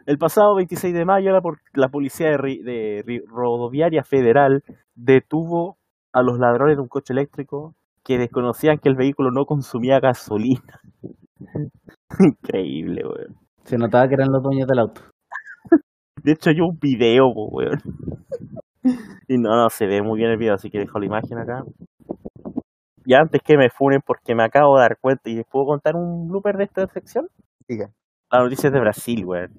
[0.06, 1.42] El pasado 26 de mayo, la,
[1.74, 4.64] la policía de, de Ri- Rodoviaria Federal
[4.94, 5.78] detuvo
[6.14, 7.74] a los ladrones de un coche eléctrico
[8.04, 10.80] que desconocían que el vehículo no consumía gasolina.
[12.20, 13.36] Increíble, weón.
[13.64, 15.02] Se notaba que eran los dueños del auto.
[16.26, 17.80] De hecho, hay un video, po, weón.
[19.28, 21.64] Y no, no, se ve muy bien el video, así que dejo la imagen acá.
[23.06, 25.96] Y antes que me funen porque me acabo de dar cuenta, ¿y les puedo contar
[25.96, 27.28] un blooper de esta sección?
[27.68, 27.90] Diga.
[28.32, 29.52] La noticia es de Brasil, weón.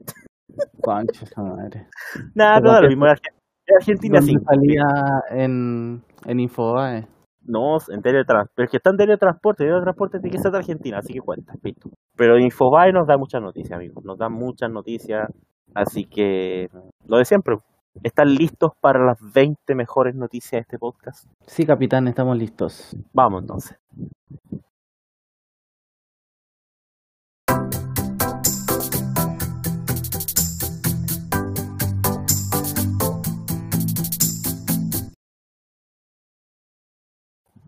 [0.82, 1.86] Concha esa madre.
[2.34, 3.04] Nada, no, lo mismo.
[3.06, 3.32] Arge-
[3.78, 4.38] Argentina ¿Dónde sí.
[4.44, 4.84] salía
[5.30, 7.06] en, en Infobae?
[7.42, 8.52] No, en teletransporte.
[8.56, 9.64] Pero es que está en teletransporte.
[9.64, 11.90] Teletransporte tiene que ser de Argentina, así que cuenta, listo.
[12.16, 14.04] Pero Infobae nos da muchas noticias, amigos.
[14.04, 15.28] Nos da muchas noticias.
[15.76, 16.70] Así que,
[17.06, 17.58] lo de siempre.
[18.02, 21.26] ¿Están listos para las 20 mejores noticias de este podcast?
[21.46, 22.96] Sí, capitán, estamos listos.
[23.12, 23.78] Vamos entonces.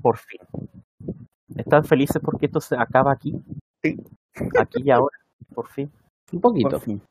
[0.01, 0.41] Por fin.
[1.57, 3.35] ¿Están felices porque esto se acaba aquí?
[3.83, 3.99] Sí.
[4.59, 5.19] Aquí y ahora,
[5.55, 5.93] por fin.
[6.33, 6.71] Un poquito.
[6.71, 7.03] Por fin.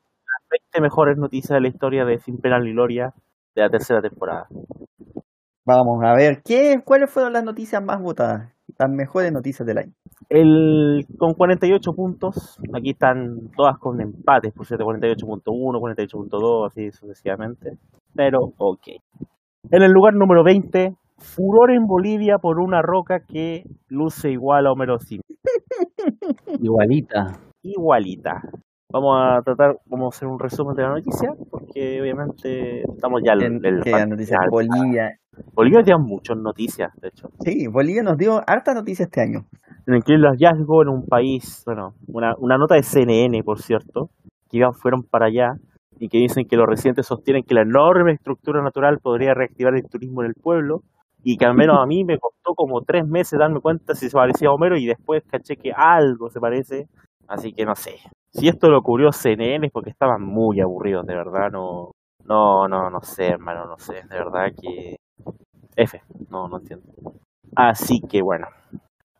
[0.50, 3.14] 20 mejores noticias de la historia de Sin Pena ni Gloria
[3.54, 4.48] de la tercera temporada.
[5.64, 8.54] Vamos a ver, ¿qué, ¿cuáles fueron las noticias más votadas?
[8.78, 9.92] Las mejores noticias del año.
[10.30, 17.72] El, con 48 puntos, aquí están todas con empates, por cierto, 48.1, 48.2, así sucesivamente.
[18.14, 18.88] Pero, ok.
[19.70, 24.72] En el lugar número 20, furor en Bolivia por una roca que luce igual a
[24.72, 25.36] Homero Simpson.
[26.62, 27.38] Igualita.
[27.62, 28.40] Igualita.
[28.90, 33.34] Vamos a tratar, vamos a hacer un resumen de la noticia, porque obviamente estamos ya
[33.34, 35.18] en el que la noticia de Bolivia.
[35.52, 37.28] Bolivia tiene muchas noticias, de hecho.
[37.44, 39.44] Sí, Bolivia nos dio harta noticia este año.
[39.86, 43.60] en el que el hallazgo en un país, bueno, una, una nota de CNN, por
[43.60, 44.08] cierto,
[44.48, 45.52] que iban, fueron para allá
[45.98, 49.86] y que dicen que los residentes sostienen que la enorme estructura natural podría reactivar el
[49.86, 50.82] turismo en el pueblo
[51.22, 54.16] y que al menos a mí me costó como tres meses darme cuenta si se
[54.16, 56.88] parecía a Homero y después caché que algo se parece,
[57.26, 57.96] así que no sé.
[58.32, 61.92] Si esto lo cubrió CNN es porque estaban muy aburridos, de verdad, no,
[62.24, 64.96] no, no, no sé, hermano, no sé, de verdad que...
[65.76, 66.00] F,
[66.30, 66.84] no, no entiendo.
[67.56, 68.46] Así que bueno,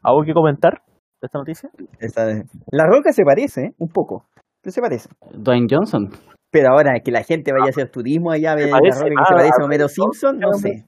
[0.03, 0.83] ¿algo que comentar
[1.21, 1.71] de esta noticia?
[2.01, 3.75] Esta de- La roca se parece, ¿eh?
[3.79, 4.27] un poco.
[4.63, 5.09] Pero se parece.
[5.33, 6.11] Dwayne Johnson.
[6.51, 9.35] Pero ahora que la gente vaya a hacer turismo allá, ve la roca que se
[9.35, 10.87] parece a Homero Simpson, no sé.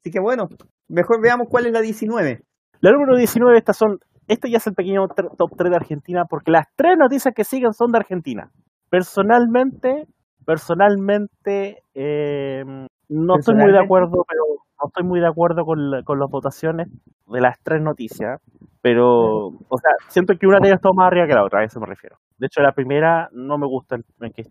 [0.00, 0.48] Así que bueno,
[0.88, 2.42] mejor veamos cuál es la 19.
[2.80, 3.98] La número 19, estas son,
[4.28, 7.72] este ya es el pequeño top 3 de Argentina, porque las tres noticias que siguen
[7.72, 8.50] son de Argentina.
[8.90, 10.06] Personalmente,
[10.44, 12.64] personalmente, eh,
[13.08, 14.42] no estoy muy de acuerdo, pero
[14.82, 16.88] no estoy muy de acuerdo con, la- con las votaciones
[17.26, 18.40] de las tres noticias,
[18.82, 21.64] pero, o sea, siento que una de ellas está más arriba que la otra, a
[21.64, 22.16] eso me refiero.
[22.38, 23.96] De hecho, la primera no me gusta,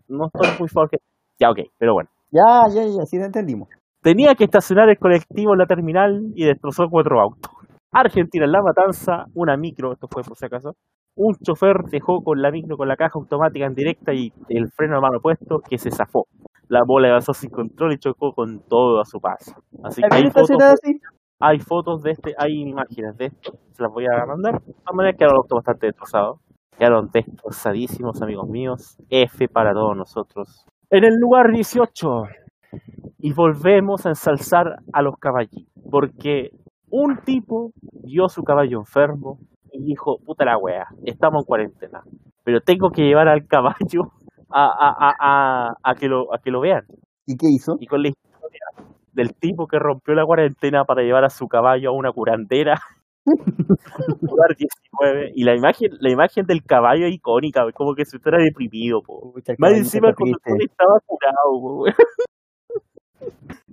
[0.08, 0.98] no estoy muy favor que...
[1.38, 2.10] Ya, ok, pero bueno.
[2.30, 3.68] Ya, ya, ya, sí entendimos.
[4.02, 7.50] Tenía que estacionar el colectivo en la terminal y destrozó cuatro autos.
[7.94, 10.76] Argentina en la matanza, una micro, esto fue por si acaso.
[11.16, 14.98] Un chofer dejó con la micro con la caja automática en directa y el freno
[14.98, 16.26] a mano puesto que se zafó.
[16.68, 19.54] La bola avanzó sin control y chocó con todo a su paso.
[19.84, 21.00] Así que hay fotos, así?
[21.38, 24.60] hay fotos de este, hay imágenes de esto, se las voy a mandar.
[24.60, 26.40] De todas maneras quedaron los autos bastante destrozados.
[26.76, 28.96] Quedaron destrozadísimos, amigos míos.
[29.08, 30.66] F para todos nosotros.
[30.90, 32.24] En el lugar 18,
[33.18, 35.72] y volvemos a ensalzar a los caballitos.
[35.90, 36.50] Porque
[36.94, 37.72] un tipo
[38.04, 39.38] vio su caballo enfermo
[39.72, 42.02] y dijo, puta la wea, estamos en cuarentena.
[42.44, 44.12] Pero tengo que llevar al caballo
[44.48, 46.84] a, a, a, a, a que, lo, a que lo vean.
[47.26, 47.74] ¿Y qué hizo?
[47.80, 48.60] Y con la historia
[49.12, 52.80] del tipo que rompió la cuarentena para llevar a su caballo a una curandera.
[54.20, 55.32] lugar 19.
[55.34, 59.34] Y la imagen, la imagen del caballo es icónica, como que se estuviera deprimido, po.
[59.58, 60.72] Más encima está el conductor triste.
[60.72, 61.86] estaba curado, po,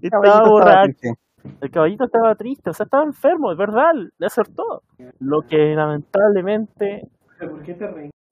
[0.01, 1.13] estaba borracho.
[1.61, 4.83] El caballito estaba triste, o sea, estaba enfermo, es verdad, le acertó.
[5.19, 7.07] Lo que lamentablemente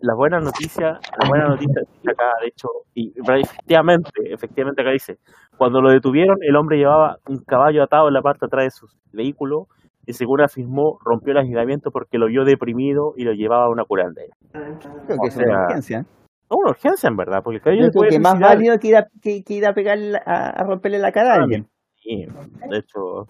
[0.01, 5.18] la buena noticia, la buena noticia dice acá, de hecho, y efectivamente, efectivamente acá dice,
[5.57, 8.72] cuando lo detuvieron, el hombre llevaba un caballo atado en la parte de atrás de
[8.72, 9.68] su vehículo
[10.05, 13.84] y según afirmó, rompió el aislamiento porque lo vio deprimido y lo llevaba a una
[13.84, 14.34] curandera.
[14.51, 16.05] Creo O que es una urgencia.
[16.49, 18.95] No, una urgencia en verdad, porque el caballo Yo creo que más válido que ir
[18.95, 21.68] a, que, que ir a pegarle, la- a, a romperle la cara a alguien.
[22.02, 22.26] Sí,
[22.70, 23.28] de hecho,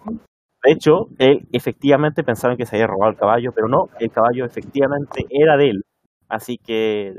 [0.63, 4.45] de hecho, él efectivamente pensaban que se había robado el caballo, pero no, el caballo
[4.45, 5.83] efectivamente era de él.
[6.29, 7.13] Así que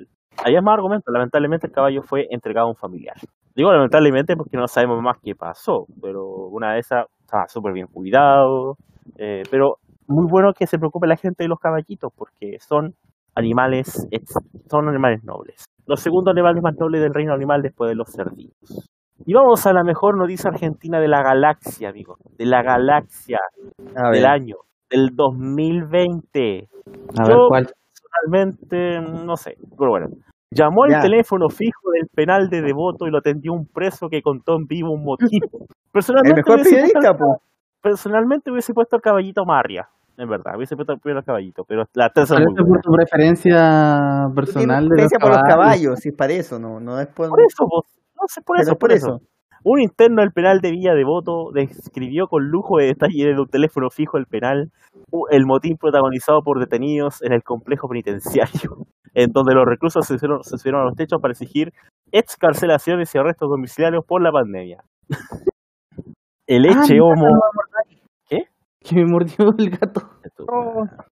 [0.45, 1.13] Había más argumentos.
[1.13, 3.17] Lamentablemente el caballo fue entregado a un familiar.
[3.55, 7.89] Digo lamentablemente porque no sabemos más qué pasó, pero una de esas estaba súper bien
[7.89, 8.77] cuidado.
[9.19, 12.95] eh, pero muy bueno que se preocupe la gente de los caballitos porque son
[13.35, 14.07] animales,
[14.71, 15.65] son animales nobles.
[15.87, 18.89] Los segundos animales más nobles del reino animal después de los cerditos.
[19.27, 22.17] Y vamos a la mejor noticia argentina de la galaxia, amigo.
[22.39, 23.39] De la galaxia
[23.95, 24.57] A del ver, año,
[24.89, 26.69] del 2020.
[27.19, 27.69] A ver Yo- cuál.
[28.23, 30.09] Personalmente, no sé, pero bueno.
[30.51, 31.01] Llamó al Ya.
[31.01, 34.91] teléfono fijo del penal de Devoto y lo atendió un preso que contó en vivo
[34.93, 35.47] un motivo.
[35.53, 37.43] el Personalmente, mejor hubiese puesto periodista, po.
[37.81, 42.41] personalmente hubiese puesto al caballito Marria, en verdad, hubiese puesto al caballito, pero la tercera
[42.41, 42.83] es Parece muy por buena.
[42.83, 45.55] tu preferencia personal de los preferencia por los caballos.
[45.57, 47.29] caballos, si es para eso, no, no es por...
[47.29, 47.85] Por eso, vos,
[48.21, 49.21] no sé, por eso, es por eso.
[49.63, 53.91] Un interno del penal de Villa Devoto describió con lujo de detalle de un teléfono
[53.91, 54.71] fijo del penal
[55.31, 60.43] el motín protagonizado por detenidos en el complejo penitenciario, en donde los reclusos se subieron,
[60.45, 61.73] se subieron a los techos para exigir
[62.13, 64.83] excarcelaciones y arrestos domiciliarios por la pandemia.
[66.47, 67.29] El Ah, eche homo.
[68.83, 70.01] Que me mordió el gato.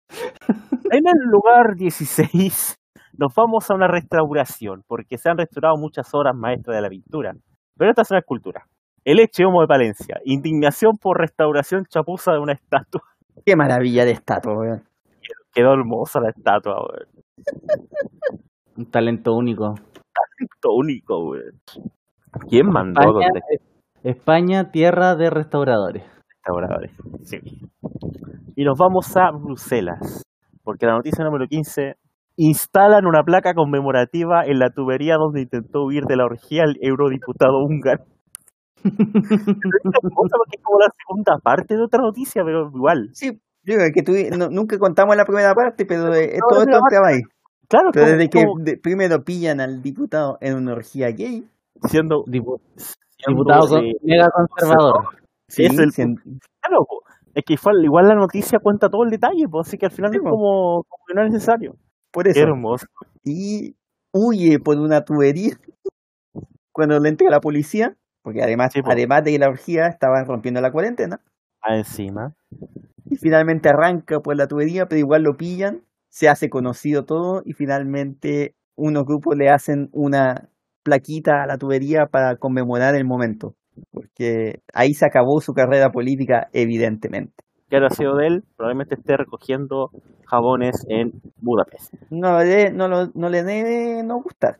[0.91, 2.75] En el lugar 16
[3.17, 7.33] nos vamos a una restauración, porque se han restaurado muchas obras maestras de la pintura.
[7.77, 8.65] Pero esta es una escultura.
[9.03, 10.19] El Eche Homo de Palencia.
[10.25, 13.01] Indignación por restauración chapuza de una estatua.
[13.45, 14.83] Qué maravilla de estatua, weón.
[15.53, 17.07] Quedó hermosa la estatua, weón.
[18.77, 19.75] Un talento único.
[20.37, 21.61] Esto único, weón.
[22.49, 23.41] ¿Quién mandó España,
[24.03, 26.03] España, tierra de restauradores.
[26.29, 26.91] restauradores?
[27.23, 27.39] Sí.
[28.55, 30.23] Y nos vamos a Bruselas,
[30.63, 31.95] porque la noticia número 15
[32.37, 37.59] instalan una placa conmemorativa en la tubería donde intentó huir de la orgía el eurodiputado
[37.63, 38.03] húngaro.
[38.85, 43.09] Es como la segunda parte de otra noticia, pero igual.
[43.13, 43.31] Sí,
[43.63, 46.77] yo creo que tú, no- nunca contamos la primera parte, pero eh, No, todo esto
[46.77, 47.21] entraba ahí.
[47.67, 51.43] Claro, Pero como- desde que como de- primero pillan al diputado en una orgía gay,
[51.83, 55.03] siendo, Dipu- siendo, Diputado eh, mega conservador.
[55.47, 56.85] sí, Es el- claro,
[57.33, 60.11] es que igual, igual la noticia cuenta todo el detalle, pues, así que al final
[60.11, 61.73] Sí, es como, como que no es necesario.
[62.15, 62.41] Por Qué eso.
[62.41, 62.87] hermoso.
[63.23, 63.75] Y
[64.13, 65.53] huye por una tubería
[66.71, 70.71] cuando le entrega la policía, porque además, Sí, además de la orgía estaba rompiendo la
[70.71, 71.21] cuarentena,
[71.61, 72.33] Ah, encima.
[73.09, 77.53] y finalmente arranca por la tubería, pero igual lo pillan, se hace conocido todo y
[77.53, 80.49] finalmente unos grupos le hacen una
[80.83, 83.55] plaquita a la tubería para conmemorar el momento,
[83.91, 87.44] porque ahí se acabó su carrera política evidentemente.
[87.69, 88.43] ¿Qué ha sido de él?
[88.55, 89.89] Probablemente esté recogiendo
[90.25, 91.93] jabones en Budapest.
[92.09, 94.57] No, le- no, lo- no le debe no gustar.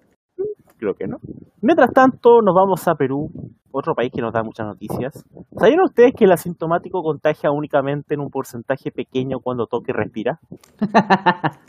[0.78, 1.18] Creo que no.
[1.62, 3.30] Mientras tanto, nos vamos a Perú,
[3.72, 5.24] otro país que nos da muchas noticias.
[5.58, 10.40] ¿Sabían ustedes que el asintomático contagia únicamente en un porcentaje pequeño cuando toca y respira?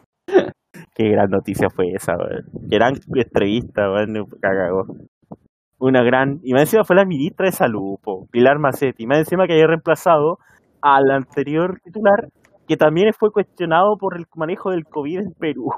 [0.94, 2.44] Qué gran noticia fue esa, weón.
[2.68, 4.26] Gran entrevista, weón.
[5.78, 6.40] Una gran.
[6.42, 9.04] Y más encima fue la ministra de Salud, po, Pilar Macetti.
[9.04, 10.38] Y más encima que había reemplazado
[10.94, 12.28] al anterior titular,
[12.68, 15.70] que también fue cuestionado por el manejo del COVID en Perú.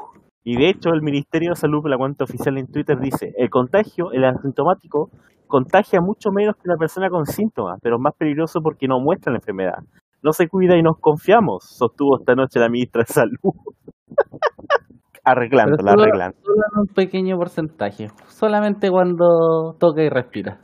[0.44, 4.12] Y de hecho, el Ministerio de Salud, la cuenta oficial en Twitter, dice: el contagio,
[4.12, 5.10] el asintomático,
[5.46, 9.32] contagia mucho menos que una persona con síntomas, pero es más peligroso porque no muestra
[9.32, 9.78] la enfermedad.
[10.22, 13.54] No se cuida y nos confiamos, sostuvo esta noche la ministra de Salud.
[15.24, 16.36] arreglándola, solo- arreglando.
[16.42, 18.08] Solo en un pequeño porcentaje.
[18.26, 20.58] Solamente cuando toca y respira.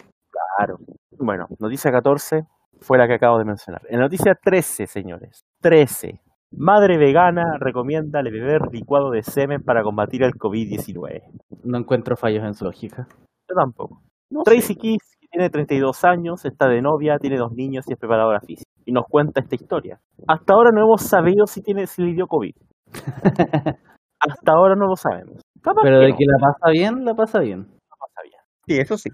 [0.56, 0.76] Claro.
[1.18, 2.42] Bueno, noticia 14
[2.80, 3.82] fue la que acabo de mencionar.
[3.88, 5.44] En noticia 13, señores.
[5.60, 6.20] 13.
[6.56, 11.22] Madre vegana recomienda beber licuado de semen para combatir el COVID-19.
[11.64, 13.08] No encuentro fallos en su lógica.
[13.48, 14.02] Yo tampoco.
[14.30, 14.76] No Tracy sé.
[14.76, 18.70] Kiss, que tiene 32 años, está de novia, tiene dos niños y es preparadora física.
[18.84, 20.00] Y nos cuenta esta historia.
[20.28, 22.54] Hasta ahora no hemos sabido si tiene si le dio COVID.
[24.20, 25.40] Hasta ahora no lo sabemos.
[25.60, 27.58] Capaz Pero que de no, que la pasa bien, la pasa bien.
[27.60, 28.40] no pasa bien.
[28.66, 29.10] Sí, eso sí.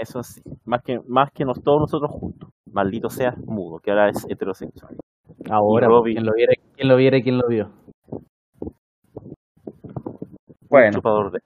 [0.00, 0.42] Eso sí.
[0.64, 2.50] Más que, más que nos, todos nosotros juntos.
[2.72, 4.96] Maldito sea mudo, que ahora es heterosexual.
[5.50, 6.14] Ahora, Robbie.
[6.14, 7.70] quien lo viera, quien lo viera, quien lo vio.
[10.68, 11.40] Bueno, chupador de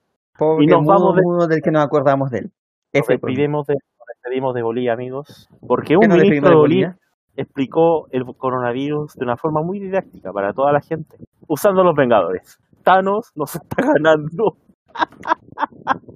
[0.60, 2.50] Y nos mudo, vamos de- mudo del que nos acordamos de él.
[2.94, 6.56] Nos despedimos de, nos despedimos de Bolivia, amigos, porque ¿Qué un ministro de de Bolivia
[6.56, 6.98] Bolivia?
[7.36, 11.16] explicó el coronavirus de una forma muy didáctica para toda la gente,
[11.46, 12.58] usando los Vengadores.
[12.82, 14.56] Thanos nos está ganando.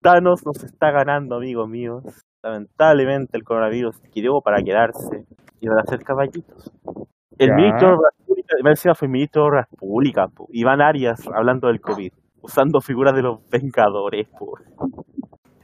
[0.00, 2.04] Thanos nos está ganando, amigos míos.
[2.42, 5.26] Lamentablemente el coronavirus quedó para quedarse
[5.60, 6.72] y van a ser caballitos.
[7.38, 7.54] El Ya.
[7.54, 12.12] ministro de Obras Públicas, fue ministro de Obras Públicas, po, Iván Arias, hablando del COVID,
[12.42, 14.26] usando figuras de los Vengadores.
[14.38, 14.54] po.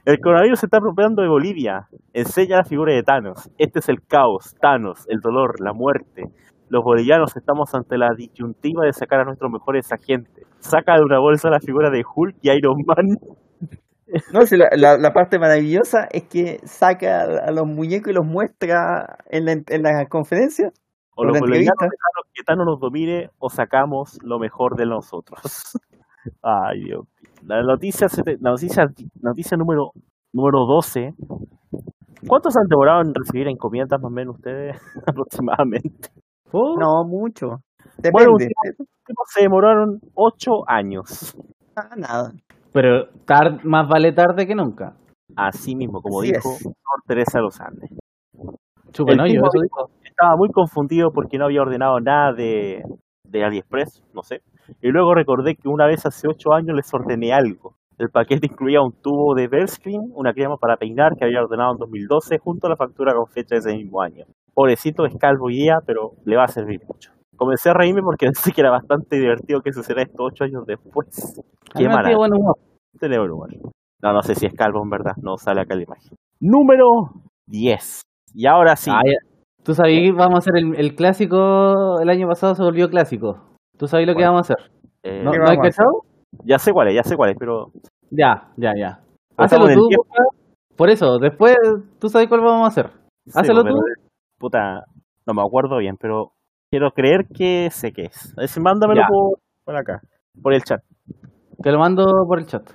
[0.05, 1.87] El coronavirus se está apropiando de Bolivia.
[2.13, 3.49] Enseña la figura de Thanos.
[3.57, 6.23] Este es el caos, Thanos, el dolor, la muerte.
[6.69, 10.45] los bolivianos estamos ante la disyuntiva de sacar a nuestros mejores agentes.
[10.59, 13.17] Saca de una bolsa la figura de Hulk y Iron Man.
[14.31, 18.25] No, si la, la, la parte maravillosa es que saca a los muñecos y los
[18.25, 20.71] muestra en la, en la conferencia.
[21.15, 21.93] O dejamos
[22.33, 25.41] que Thanos nos domine o sacamos lo mejor de nosotros.
[26.43, 27.05] Ay, Dios.
[27.43, 28.07] La noticia,
[28.39, 28.87] la noticia,
[29.21, 29.91] noticia número,
[30.31, 31.13] número 12.
[32.27, 34.77] ¿Cuántos han demorado en recibir encomiendas más o menos ustedes
[35.07, 36.09] aproximadamente?
[36.51, 37.61] Oh, No, mucho.
[38.11, 38.37] Bueno.
[39.27, 41.35] Se demoraron 8 años.
[41.75, 42.31] Ah, nada.
[42.79, 44.93] Pero tar- más vale tarde que nunca.
[45.35, 46.49] Así mismo, como Así dijo.
[46.61, 46.73] Sor
[47.07, 47.89] Teresa los Andes.
[48.91, 49.89] Chupa, El no, yo tipo eso digo.
[50.03, 52.83] Estaba muy confundido porque no había ordenado nada de,
[53.23, 54.41] de AliExpress, no sé.
[54.79, 57.73] Y luego recordé que una vez hace 8 años les ordené algo.
[57.97, 61.79] El paquete incluía un tubo de Bellscreen, una crema para peinar que había ordenado en
[61.79, 64.25] 2012 junto a la factura con fecha de ese mismo año.
[64.53, 67.16] Pobrecito es calvo y día, pero le va a servir mucho.
[67.37, 71.07] Comencé a reírme porque pensé que era bastante divertido que sucediera esto 8 años después.
[71.35, 71.41] Qué
[71.73, 72.17] me tiene maravilla.
[72.17, 72.55] buen humor.
[72.99, 73.49] El humor.
[74.01, 76.17] No, no sé si es calvo en verdad, no sale acá la imagen.
[76.39, 77.11] Número
[77.47, 78.01] 10.
[78.33, 79.01] Y ahora sí, Ah.
[79.63, 83.37] Tú sabías que vamos a hacer el, el clásico, el año pasado se volvió clásico.
[83.77, 84.71] ¿Tú sabías lo que vamos a hacer?
[85.03, 85.91] eh, ¿No, ¿Qué ¿no has cachado?
[86.45, 87.71] ya sé cuál es, ya sé cuál es, pero
[88.09, 88.99] Ya, ya, ya.
[89.37, 89.89] El tú.
[90.77, 91.55] Por eso, después
[91.99, 92.91] tú sabes cuál vamos a hacer.
[93.25, 93.75] Sí, pero, tú.
[94.39, 94.83] Puta,
[95.25, 96.31] no me acuerdo bien, pero
[96.69, 98.33] quiero creer que sé qué es.
[98.37, 100.01] A ver si mándamelo por, por acá,
[100.41, 100.81] por el chat.
[101.61, 102.69] Te lo mando por el chat.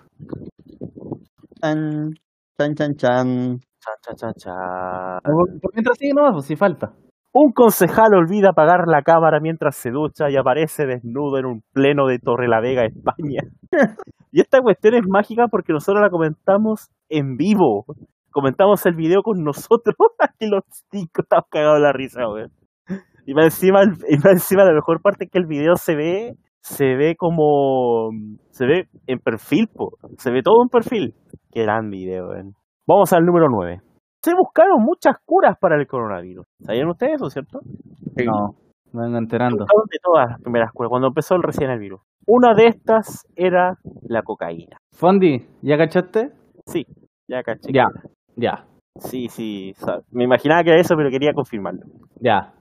[1.61, 2.11] Chan,
[2.59, 3.59] chan, chan, chan.
[3.81, 5.19] Cha, cha, cha, cha.
[5.23, 6.93] Por, por mientras sigue nomás, pues si falta.
[7.35, 12.07] Un concejal olvida apagar la cámara mientras se ducha y aparece desnudo en un pleno
[12.07, 13.41] de Torrelavega, España.
[14.33, 17.87] y esta cuestión es mágica porque nosotros la comentamos en vivo.
[18.31, 19.97] Comentamos el video con nosotros.
[20.19, 22.51] Aquí los cinco estamos cagados de la risa, weón.
[23.27, 26.35] Y más encima, y más encima la mejor parte es que el video se ve,
[26.61, 28.11] se ve como,
[28.51, 29.91] se ve en perfil, po.
[30.19, 31.15] se ve todo en perfil.
[31.51, 32.55] Qué gran video, weón.
[32.87, 33.81] Vamos al número 9.
[34.23, 36.47] Se buscaron muchas curas para el coronavirus.
[36.61, 37.61] ¿Sabían ustedes eso, cierto?
[38.17, 38.25] Sí.
[38.25, 38.55] No,
[38.93, 39.65] me vengo enterando.
[39.65, 42.01] Buscaron de todas las primeras curas, cuando empezó el recién el virus.
[42.27, 44.77] Una de estas era la cocaína.
[44.93, 46.31] Fondi, ¿ya cachaste?
[46.67, 46.87] Sí,
[47.29, 47.73] ya caché.
[47.73, 47.87] Ya,
[48.37, 48.65] ya,
[48.99, 49.73] Sí, sí,
[50.11, 51.83] me imaginaba que era eso, pero quería confirmarlo.
[52.21, 52.53] ya.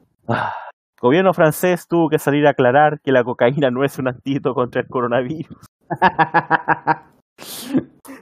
[1.01, 4.82] Gobierno francés tuvo que salir a aclarar que la cocaína no es un antídoto contra
[4.82, 5.57] el coronavirus.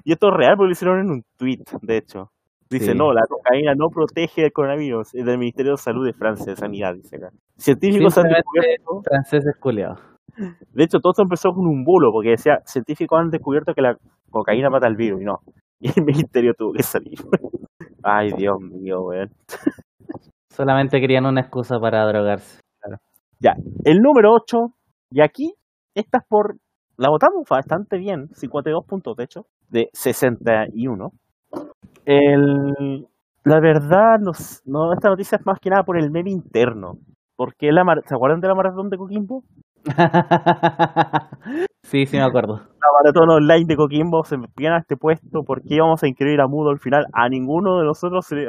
[0.06, 2.32] Y esto es real porque lo hicieron en un tweet, de hecho.
[2.70, 2.98] Dice, Sí.
[2.98, 5.14] no, la cocaína no protege del coronavirus.
[5.14, 7.30] Es del Ministerio de Salud de Francia, de Sanidad, dice acá.
[7.58, 9.02] Científicos han descubierto...
[9.04, 10.00] franceses culiados.
[10.72, 13.98] De hecho, todo esto empezó con un bulo, porque decía, científicos han descubierto que la
[14.30, 15.40] cocaína mata al virus, y no.
[15.82, 17.18] Y el ministerio tuvo que salir.
[18.04, 19.32] Ay, Dios mío, weón.
[20.60, 22.60] Solamente querían una excusa para drogarse.
[23.40, 23.54] Ya,
[23.86, 24.58] el número 8,
[25.10, 25.54] y aquí,
[25.96, 26.58] esta es por...
[26.98, 31.12] La votamos bastante bien, 52 puntos, de hecho, de 61.
[32.04, 33.08] El,
[33.46, 34.34] la verdad, no,
[34.66, 36.96] no, esta noticia es más que nada por el meme interno.
[37.38, 39.44] Porque la ¿Se acuerdan de la maratón de Coquimbo?
[41.84, 42.56] sí, sí me acuerdo.
[42.56, 46.42] la maratón online de Coquimbo se metían a este puesto, ¿por qué íbamos a inscribir
[46.42, 47.06] a Mudo al final?
[47.14, 48.46] A ninguno de nosotros, se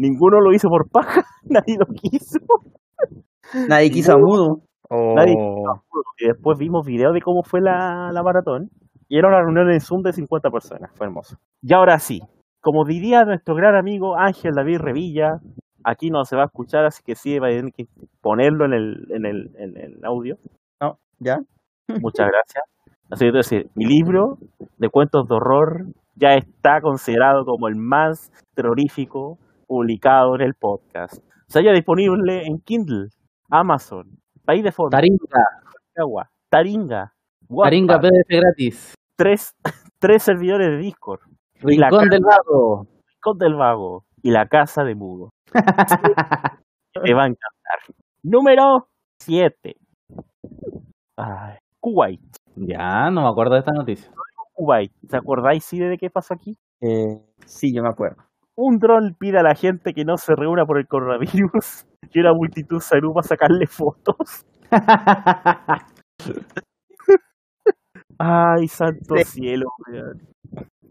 [0.00, 2.38] ninguno lo hizo por paja, nadie lo quiso.
[3.68, 4.62] Nadie quiso a mudo.
[4.90, 5.82] Nadie Oh.
[6.18, 8.68] Y después vimos videos de cómo fue la, la maratón,
[9.08, 11.36] y era una reunión en Zoom de 50 personas, fue hermoso.
[11.62, 12.20] Y ahora sí,
[12.60, 15.38] como diría nuestro gran amigo Ángel David Revilla,
[15.84, 17.84] aquí no se va a escuchar, así que sí va a tener que
[18.20, 20.36] ponerlo en el, en el, en el audio.
[20.80, 21.38] No, ¿ya?
[21.88, 22.64] Muchas gracias.
[23.10, 24.38] Así que decir, mi libro
[24.78, 25.86] de cuentos de horror
[26.16, 29.38] ya está considerado como el más terrorífico
[29.70, 31.18] publicado en el podcast.
[31.18, 33.06] O sea, ya disponible en Kindle,
[33.50, 35.46] Amazon, País de Fondo, Taringa,
[35.96, 37.14] Agua, Taringa,
[37.48, 38.94] Taringa Wattpad, PDF gratis.
[39.14, 39.54] tres,
[40.00, 41.20] tres servidores de Discord,
[41.62, 42.88] Y la Rincón del Vago.
[43.22, 45.30] Con del Vago y la Casa de Mudo.
[47.04, 47.94] Te va a encantar.
[48.24, 48.88] Número
[49.20, 49.76] 7.
[51.78, 52.20] Kuwait.
[52.56, 54.10] ya, no me acuerdo de esta noticia.
[54.52, 54.90] Kuwait.
[55.08, 56.58] ¿Se acordáis sí de qué pasó aquí?
[56.80, 58.29] Eh, sí, yo me acuerdo.
[58.62, 62.34] Un dron pide a la gente que no se reúna por el coronavirus y una
[62.34, 64.44] multitud se agrupa a sacarle fotos.
[68.18, 70.20] Ay, santo cielo, weón.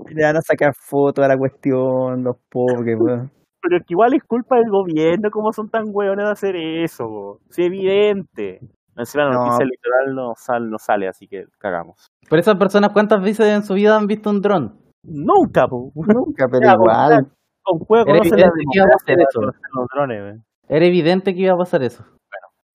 [0.08, 3.32] Le van a sacar fotos a la cuestión, los pobres, weón.
[3.62, 7.06] Pero es que igual es culpa del gobierno, ¿cómo son tan hueones de hacer eso?
[7.06, 7.40] po?
[7.50, 8.60] Sí, evidente.
[8.96, 9.40] Encima la No.
[9.46, 12.08] noticia electoral no, sal, no sale, así que cagamos.
[12.30, 14.76] Pero esas personas, ¿cuántas veces en su vida han visto un dron?
[15.04, 15.92] Nunca, po.
[15.94, 17.28] Nunca, pero Ya, igual.
[17.70, 19.40] Con juego Era evidente que iba a democracia, hacer eso.
[19.40, 20.44] conocen los drones, weón.
[20.70, 22.04] Era evidente que iba a pasar eso.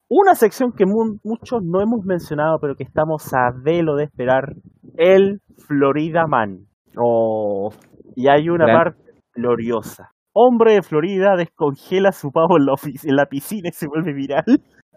[0.08, 4.52] Una sección que mu- muchos no hemos mencionado, pero que estamos a velo de esperar,
[4.96, 6.66] el Florida Man.
[6.96, 7.72] Oh,
[8.14, 9.02] Y hay una Gran- parte
[9.34, 10.10] gloriosa.
[10.32, 14.44] Hombre de Florida descongela su pavo en la, en la piscina y se vuelve viral.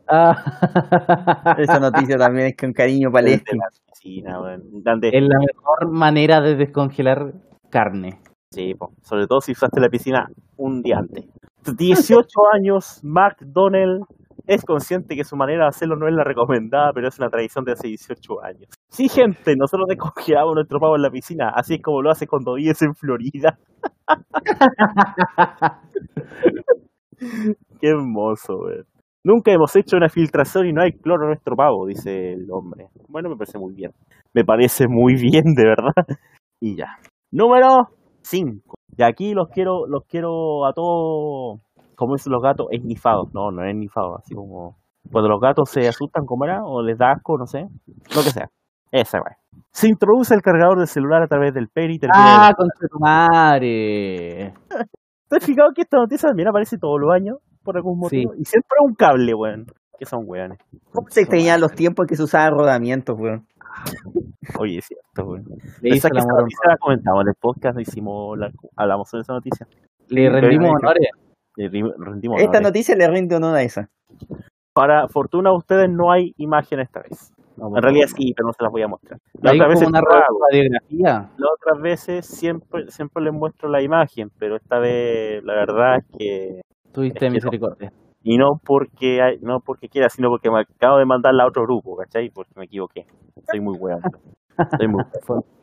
[0.10, 0.36] Ah.
[1.58, 3.10] Esa noticia también es con cariño.
[3.12, 7.34] Donde- es la mejor manera de descongelar
[7.70, 8.20] carne.
[8.52, 8.94] Sí, po.
[9.02, 11.26] sobre todo si usaste la piscina un día antes.
[11.66, 14.02] 18 años, McDonnell
[14.48, 17.66] es consciente que su manera de hacerlo no es la recomendada, pero es una tradición
[17.66, 18.70] de hace 18 años.
[18.90, 22.54] Sí, gente, nosotros descongelamos nuestro pavo en la piscina, así es como lo hace cuando
[22.54, 23.60] vives en Florida.
[27.82, 28.86] Qué hermoso, weón.
[29.24, 32.88] Nunca hemos hecho una filtración y no hay cloro en nuestro pavo, dice el hombre.
[33.10, 33.92] Bueno, me parece muy bien.
[34.34, 35.92] Me parece muy bien, de verdad.
[36.62, 36.98] Y ya.
[37.32, 37.90] Número
[38.28, 38.76] 5.
[38.98, 41.60] Y aquí los quiero, los quiero a todos,
[41.96, 43.34] como dicen los gatos, esnifados.
[43.34, 44.76] No, no es esnifado, así como
[45.12, 46.64] cuando los gatos se asustan, ¿cómo era?
[46.66, 47.68] O les da asco, no sé.
[48.16, 48.50] Lo que sea.
[48.92, 49.34] Esa, güey.
[49.72, 53.00] Se introduce el cargador de celular a través del peri y termina Ah, con tu
[53.00, 54.54] madre.
[55.30, 57.38] ¿Te has fijado que esta noticia también aparece todos los años?
[57.64, 58.00] Por algún Sí.
[58.26, 58.34] motivo.
[58.38, 59.66] Y siempre un cable, weón.
[60.00, 60.60] Que son weones.
[60.92, 63.46] ¿Cómo se extrañaban los tiempos en que se usaban rodamientos, weón?
[64.60, 65.46] Oye, es cierto, weón.
[65.82, 66.48] Le hizo el esa amor.
[66.66, 69.68] la comentamos en el podcast, hicimos la, hablamos de esa noticia.
[70.10, 71.10] Le rendimos honores.
[71.56, 72.62] Le ri- rendimos Esta honores.
[72.70, 73.90] noticia le rinde honor a esa.
[74.74, 77.32] Para fortuna de ustedes no hay imagen esta vez.
[77.60, 79.20] En realidad sí, pero no se las voy a mostrar.
[79.42, 81.32] La otra vez una radiografía.
[81.38, 86.06] Las otras veces siempre siempre les muestro la imagen, pero esta vez la verdad es
[86.18, 86.62] que
[86.92, 87.90] Tuviste Es que no.
[88.30, 91.64] Y no porque hay- no porque quiera, sino porque me acabo de mandarla a otro
[91.64, 92.30] grupo, ¿cachai?
[92.30, 93.06] Porque me equivoqué.
[93.50, 94.02] Soy muy weón.
[94.78, 95.04] Soy muy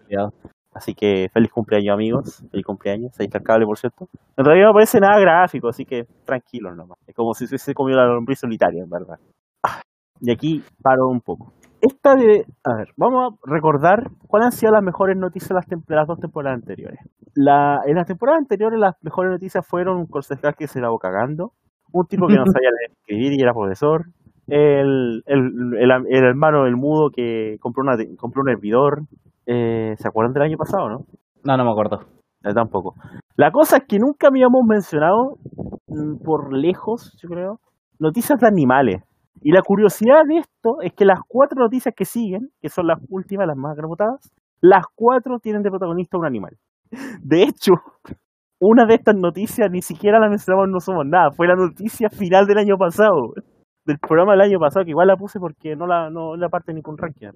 [0.06, 0.32] cuidado.
[0.72, 4.08] Así que feliz cumpleaños amigos, feliz cumpleaños, ahí está el cable por cierto.
[4.36, 6.98] En realidad no aparece nada gráfico, así que tranquilos nomás.
[7.06, 9.18] Es como si se hubiese comido la lombriz solitaria, en verdad.
[9.62, 9.80] Ah,
[10.20, 11.52] Y aquí paro un poco.
[11.80, 15.68] Esta de, a ver, vamos a recordar cuáles han sido las mejores noticias de las,
[15.68, 16.98] tem- las dos temporadas anteriores.
[17.34, 21.52] La, en las temporadas anteriores las mejores noticias fueron un concejal que se la cagando,
[21.94, 24.06] un tipo que no sabía leer y escribir y era profesor,
[24.48, 29.02] el, el, el, el hermano del mudo que compró, una, compró un hervidor,
[29.46, 31.06] eh, ¿se acuerdan del año pasado, no?
[31.44, 32.00] No, no me acuerdo.
[32.42, 32.94] Eh, tampoco.
[33.36, 35.38] La cosa es que nunca habíamos mencionado,
[35.86, 37.60] mm, por lejos, yo creo,
[37.98, 39.02] noticias de animales.
[39.40, 42.98] Y la curiosidad de esto es que las cuatro noticias que siguen, que son las
[43.08, 46.56] últimas, las más gramotadas, las cuatro tienen de protagonista un animal.
[47.22, 47.74] De hecho,
[48.66, 52.08] una de estas noticias ni siquiera la mencionamos en No Somos Nada, fue la noticia
[52.08, 53.34] final del año pasado,
[53.84, 56.72] del programa del año pasado, que igual la puse porque no la, no la parte
[56.72, 57.32] ni con ranking.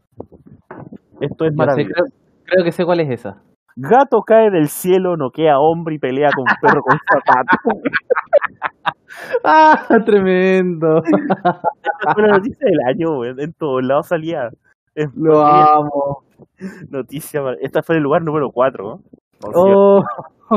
[1.20, 1.94] Esto es sé, maravilloso.
[1.94, 2.06] creo,
[2.44, 3.42] creo que sé cuál es esa.
[3.76, 7.56] Gato cae del cielo, noquea a hombre y pelea con perro con zapato.
[9.44, 9.86] ¡Ah!
[10.04, 11.00] Tremendo.
[11.02, 13.38] Fue la noticia del año, weón.
[13.38, 14.48] En todos lados salía.
[14.94, 16.24] Es Lo amo.
[16.90, 17.40] Noticia.
[17.60, 18.98] Esta fue el lugar número 4.
[19.54, 20.02] Oh.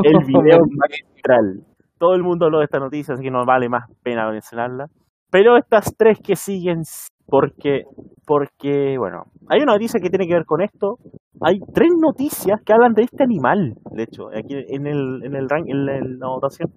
[0.02, 1.64] El video magistral.
[1.98, 4.86] Todo el mundo habló de esta noticia, así que no vale más pena mencionarla.
[5.30, 6.82] Pero estas tres que siguen,
[7.26, 7.84] porque,
[8.26, 10.98] porque, bueno, hay una noticia que tiene que ver con esto.
[11.40, 15.48] Hay tres noticias que hablan de este animal, de hecho, aquí en el, en el
[15.48, 16.70] rank, en la, en la votación.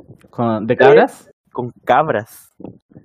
[0.65, 1.29] ¿De cabras?
[1.55, 2.53] con cabras.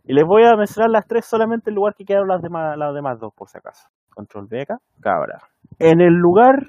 [0.05, 2.93] Y les voy a mencionar las tres solamente en lugar que quedaron las demás, las
[2.93, 3.89] demás dos, por si acaso.
[4.13, 5.39] Control B acá, cabra.
[5.79, 6.67] En el lugar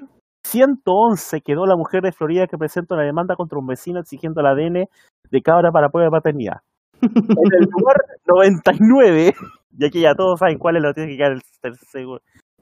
[0.52, 4.46] 111 quedó la mujer de Florida que presenta una demanda contra un vecino exigiendo el
[4.48, 4.84] ADN
[5.30, 6.58] de cabra para prueba de paternidad.
[7.00, 7.96] en el lugar
[8.26, 9.32] 99,
[9.78, 12.04] y aquí ya todos saben cuál es noticia que queda en el tercer,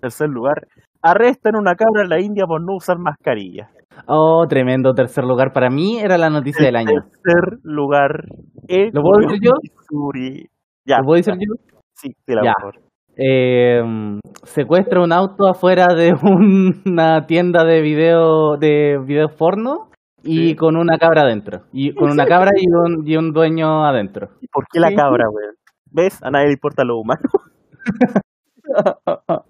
[0.01, 0.66] tercer lugar,
[1.03, 3.68] arrestan una cabra en la India por no usar mascarilla.
[4.07, 5.53] Oh, tremendo tercer lugar.
[5.53, 6.93] Para mí era la noticia del año.
[7.22, 8.24] Tercer lugar.
[8.68, 9.51] en ¿Lo puedo decir yo?
[9.61, 10.47] Missouri.
[10.86, 11.55] Ya, ¿Lo puedo decir yo?
[11.95, 12.53] Sí, de la Ya.
[12.57, 12.80] mejor.
[13.23, 13.83] Eh,
[14.45, 19.91] secuestra un auto afuera de una tienda de video de videos porno
[20.23, 20.57] y Sí.
[20.57, 21.62] con una cabra adentro.
[21.73, 24.31] Y con una cabra y un, y un dueño adentro.
[24.41, 25.55] ¿Y por qué la cabra, weón?
[25.93, 26.23] ¿Ves?
[26.23, 27.21] A nadie le importa lo humano.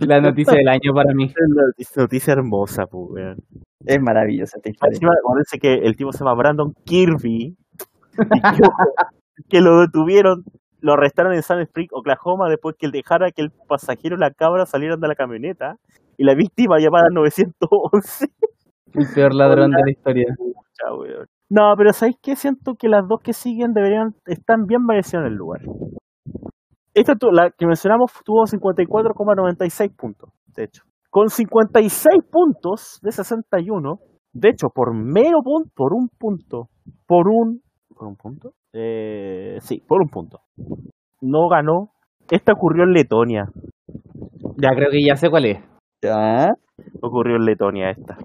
[0.00, 1.24] La noticia del año para mí.
[1.24, 3.36] Es una noticia- noticia hermosa, pues, weón.
[3.84, 4.94] Es maravillosa esta historia.
[4.94, 7.56] Encima, parece que el tipo se llama Brandon Kirby.
[8.34, 8.62] y que,
[9.48, 10.44] que lo detuvieron,
[10.80, 14.30] lo arrestaron en San Spring, Oklahoma, después que él dejara que el pasajero y la
[14.30, 15.76] cabra salieran de la camioneta.
[16.16, 18.26] Y la víctima llamada al 911.
[18.94, 20.26] El peor ladrón de la historia.
[20.36, 21.26] Pucha.
[21.50, 22.36] No, pero ¿sabéis qué?
[22.36, 25.60] Siento que las dos que siguen deberían están bien merecidas en el lugar.
[26.94, 30.82] Esta, la que mencionamos, tuvo 54,96 puntos, de hecho.
[31.10, 33.98] Con 56 puntos de 61,
[34.32, 36.68] de hecho, por mero punto, por un punto,
[37.06, 37.62] por un...
[37.94, 38.50] ¿Por un punto?
[38.72, 40.40] Eh, sí, por un punto.
[41.20, 41.90] No ganó
[42.30, 43.46] Esta ocurrió en Letonia.
[44.58, 45.58] Ya creo que ya sé cuál es.
[46.02, 46.48] Ya.
[47.00, 48.16] Ocurrió en Letonia esta.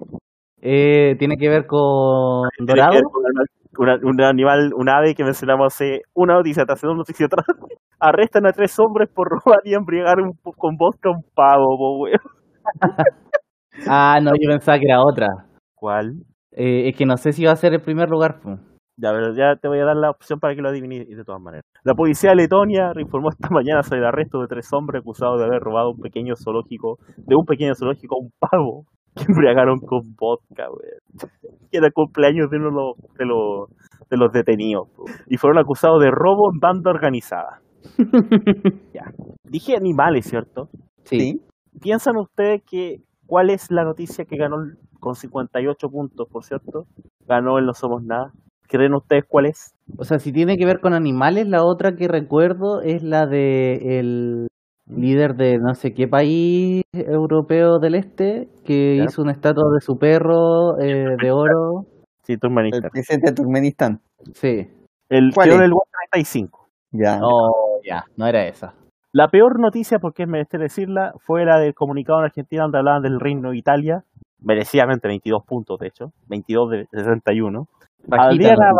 [0.60, 2.92] Eh, tiene que ver con Dorado.
[2.92, 6.96] ver con una- una- un animal, un ave que mencionamos hace una noticia, hace dos
[6.96, 7.46] noticias atrás.
[8.00, 12.18] Arrestan a tres hombres por robar y embriagar un, con vodka un pavo, po, weón.
[13.88, 15.26] Ah, no, yo pensaba que era otra.
[15.74, 16.12] ¿Cuál?
[16.52, 18.40] Eh, es que no sé si va a ser el primer lugar.
[18.40, 18.56] po.
[18.96, 21.42] Ya, pero ya te voy a dar la opción para que lo adivines de todas
[21.42, 21.64] maneras.
[21.82, 25.46] La policía de Letonia informó esta mañana sobre el arresto de tres hombres acusados de
[25.46, 28.84] haber robado un pequeño zoológico, de un pequeño zoológico un pavo
[29.16, 31.30] que embriagaron con vodka, weón.
[31.70, 34.88] Que era el cumpleaños de uno de los, de los, de los detenidos.
[34.90, 35.04] po.
[35.26, 37.60] Y fueron acusados de robo en banda organizada.
[38.94, 39.12] ya.
[39.44, 40.68] Dije animales, ¿cierto?
[41.04, 41.40] Sí.
[41.80, 44.56] ¿Piensan ustedes que cuál es la noticia que ganó
[45.00, 46.86] con 58 puntos, por cierto?
[47.26, 48.32] Ganó el No Somos Nada.
[48.68, 49.74] ¿Creen ustedes cuál es?
[49.98, 53.98] O sea, si tiene que ver con animales, la otra que recuerdo es la de
[53.98, 54.48] el
[54.86, 59.04] líder de no sé qué país europeo del este que Ya.
[59.04, 61.86] hizo una estatua de su perro eh, de oro.
[62.22, 62.90] Sí, El Turkmenistán.
[62.90, 64.00] presidente de Turkmenistán.
[64.34, 64.68] Sí.
[65.08, 65.60] El ¿Cuál en es?
[65.62, 66.68] el lugar 35.
[66.92, 67.18] Ya.
[67.18, 67.28] No,
[67.86, 68.74] ya, no era esa.
[69.12, 73.02] La peor noticia, porque es menester decirla, fue la del comunicado en Argentina donde hablaban
[73.02, 74.04] del Reino de Italia.
[74.40, 76.12] Merecidamente 22 puntos, de hecho.
[76.28, 77.66] 22 de 61.
[78.10, 78.70] Adriana,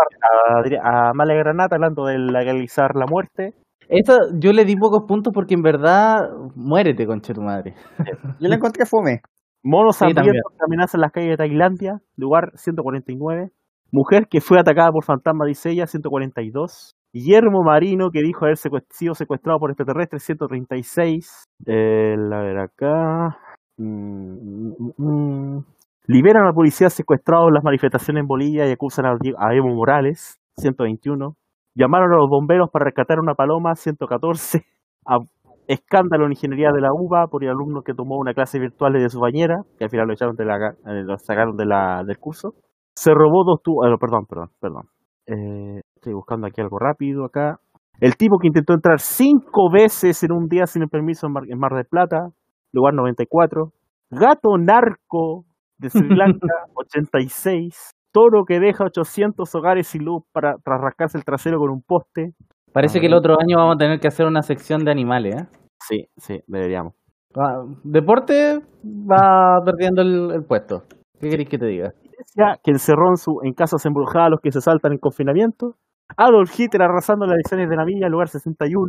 [0.83, 3.55] a, Amalia Granata hablando de legalizar la muerte.
[3.89, 7.75] Esa yo le di pocos puntos porque en verdad muérete, conche tu madre.
[8.41, 9.21] Yo la encontré fome.
[9.63, 13.51] Monos Sí, que amenazan las calles de Tailandia, lugar 149.
[13.91, 16.95] Mujer que fue atacada por fantasma, dice ella, 142.
[17.13, 21.45] Guillermo Marino, que dijo haber secuest- sido secuestrado por extraterrestres, 136.
[21.67, 23.39] Eh, a ver acá.
[23.77, 25.65] Mm, mm, mm.
[26.07, 31.35] Liberan a policías secuestrados en las manifestaciones en Bolivia y acusan a, Evo Morales, 121.
[31.75, 34.65] Llamaron a los bomberos para rescatar una paloma, 114.
[35.07, 35.19] A-
[35.67, 39.09] escándalo en ingeniería de la UBA por el alumno que tomó una clase virtual de
[39.09, 42.53] su bañera, que al final lo echaron de la, eh, sacaron de la, del curso.
[42.95, 44.83] Se robó dos tubos, perdón, perdón, perdón.
[45.27, 47.61] Eh, estoy buscando aquí algo rápido acá.
[47.99, 51.73] El tipo que intentó entrar cinco veces en un día sin el permiso en Mar
[51.73, 52.29] del Plata,
[52.73, 53.73] lugar 94.
[54.11, 55.45] Gato narco
[55.79, 57.91] de Sri Lanka, 86.
[58.13, 62.33] Toro que deja 800 hogares sin luz para, tras rascarse el trasero con un poste.
[62.73, 65.47] Parece que el otro año vamos a tener que hacer una sección de animales, ¿eh?
[65.81, 66.95] Sí, sí, deberíamos.
[67.37, 70.85] Va- Deporte va perdiendo el, el puesto.
[71.21, 71.93] ¿Qué queréis que te diga?
[72.05, 75.75] Iglesia que encerró en, su, en casas embrujadas a los que se saltan en confinamiento.
[76.17, 78.87] Adolf Hitler arrasando las elecciones de la villa, lugar 61.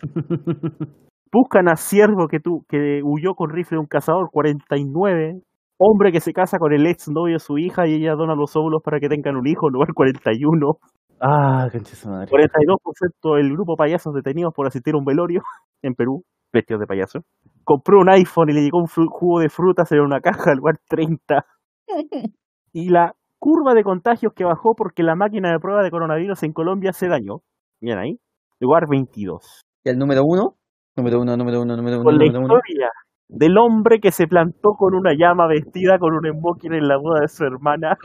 [1.32, 5.40] Buscan a siervo que, tu, que huyó con rifle de un cazador, 49.
[5.78, 8.56] Hombre que se casa con el ex novio de su hija y ella dona los
[8.56, 10.78] óvulos para que tengan un hijo, lugar 41.
[11.20, 12.30] Ah, concha su madre.
[12.30, 15.42] 42% del grupo payasos detenidos por asistir a un velorio
[15.82, 17.20] en Perú, vestidos de payaso.
[17.64, 21.44] Compró un iPhone y le llegó un jugo de frutas en una caja, lugar 30.
[22.72, 26.52] Y la curva de contagios que bajó porque la máquina de prueba de coronavirus en
[26.52, 27.40] Colombia se dañó.
[27.80, 28.18] Bien ahí.
[28.60, 29.62] Lugar 22.
[29.82, 30.56] ¿Y el número uno?
[30.94, 32.56] Número uno, número uno, número uno, Con la número uno.
[32.56, 32.90] historia
[33.28, 37.20] del hombre que se plantó con una llama vestida con un smoking en la boda
[37.20, 37.96] de su hermana.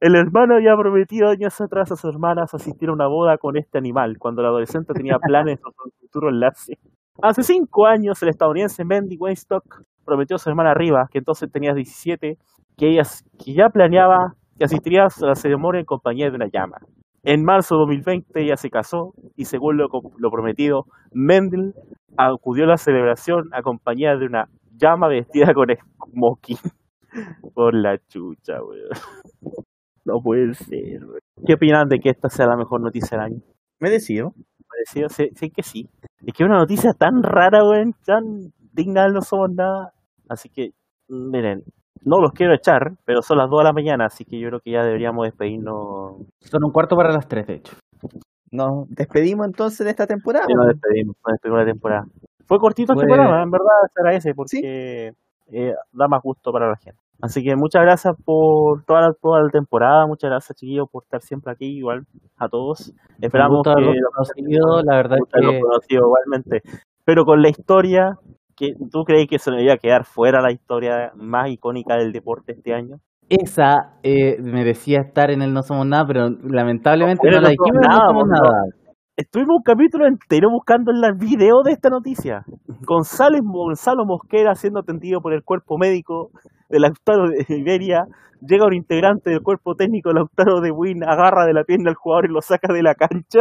[0.00, 3.78] El hermano había prometido años atrás a su hermana asistir a una boda con este
[3.78, 6.78] animal, cuando el adolescente tenía planes sobre un futuro enlace.
[7.20, 11.74] Hace cinco años, el estadounidense Mandy Weinstock prometió a su hermana Riva, que entonces tenía
[11.74, 12.38] 17,
[12.76, 13.02] que, ella,
[13.44, 16.78] que ya planeaba que asistiría a la ceremonia en compañía de una llama.
[17.30, 21.74] En marzo de 2020 ella se casó y según lo, prometido, Mendel
[22.16, 25.66] acudió a la celebración acompañada de una llama vestida con
[26.10, 26.56] smoking.
[27.54, 28.88] Por la chucha, weón.
[30.06, 31.20] No puede ser, weón.
[31.46, 33.42] ¿Qué opinan de que esta sea la mejor noticia del año?
[33.78, 34.32] Merecido.
[34.66, 35.90] Parecido, sí, sí que sí.
[36.24, 39.92] Es que es una noticia tan rara, weón, tan digna no somos nada.
[40.30, 40.70] Así que,
[41.08, 41.62] miren,
[42.04, 44.60] no los quiero echar, pero son las 2 de la mañana, así que yo creo
[44.60, 46.16] que ya deberíamos despedirnos.
[46.40, 47.72] Son un cuarto para las tres, de hecho.
[48.50, 50.46] Nos despedimos entonces de esta temporada.
[50.48, 52.04] Ya nos despedimos, nos despedimos de la temporada.
[52.46, 55.12] Fue cortito este Fue- programa, en verdad se agradece porque
[55.52, 56.98] eh, da más gusto para la gente.
[57.20, 61.20] Así que muchas gracias por toda la, toda la temporada, muchas gracias chiquillos por estar
[61.20, 62.06] siempre aquí, igual
[62.38, 62.92] a todos.
[63.20, 66.62] Esperamos que haberlos conocido, la verdad es que conocido igualmente.
[67.04, 68.16] Pero con la historia,
[68.58, 72.12] que ¿tú crees que se le iba a quedar fuera la historia más icónica del
[72.12, 72.96] deporte este año?
[73.28, 77.80] esa eh, merecía estar en el No Somos Nada, pero lamentablemente No, no, la dijimos
[77.82, 78.62] nada, No Somos por Nada.
[79.16, 82.44] Estuvimos un capítulo entero buscando en el video de esta noticia.
[82.86, 86.30] González Gonzalo Mosquera siendo atendido por el cuerpo médico
[86.68, 88.04] del Lautaro de Iberia.
[88.40, 91.96] Llega un integrante del cuerpo técnico del Lautaro de Win, agarra de la pierna al
[91.96, 93.40] jugador y lo saca de la cancha.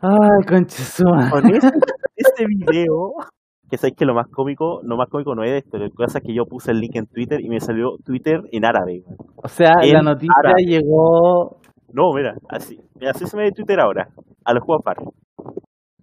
[0.00, 1.30] Ay, conchesuma.
[1.30, 1.70] Con ese,
[2.16, 3.14] ese video,
[3.70, 6.18] que sabéis que lo más cómico, lo más cómico no es esto, lo que pasa
[6.18, 9.04] es que yo puse el link en Twitter y me salió Twitter en árabe.
[9.36, 10.64] O sea, En la noticia árabe.
[10.64, 11.58] llegó.
[11.92, 14.08] No, mira, así, mira, así se me ve Twitter ahora,
[14.44, 14.96] a los juegos par.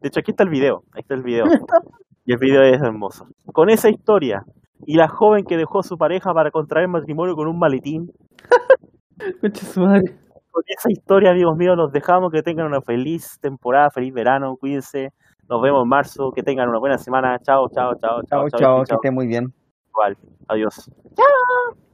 [0.01, 1.45] De hecho, aquí está el video, ahí está el video.
[2.29, 3.25] Y el video es hermoso.
[3.53, 4.43] Con esa historia,
[4.85, 8.11] y la joven que dejó a su pareja para contraer matrimonio con un maletín,
[10.51, 12.31] con esa historia, amigos míos, los dejamos.
[12.31, 15.09] Que tengan una feliz temporada, feliz verano, cuídense.
[15.49, 17.39] Nos vemos en marzo, que tengan una buena semana.
[17.39, 18.49] Chao, chao, chao, chao.
[18.49, 19.53] Chao, chao, que esté muy bien.
[19.89, 20.17] Igual.
[20.47, 20.91] Adiós.
[21.15, 21.86] Chao.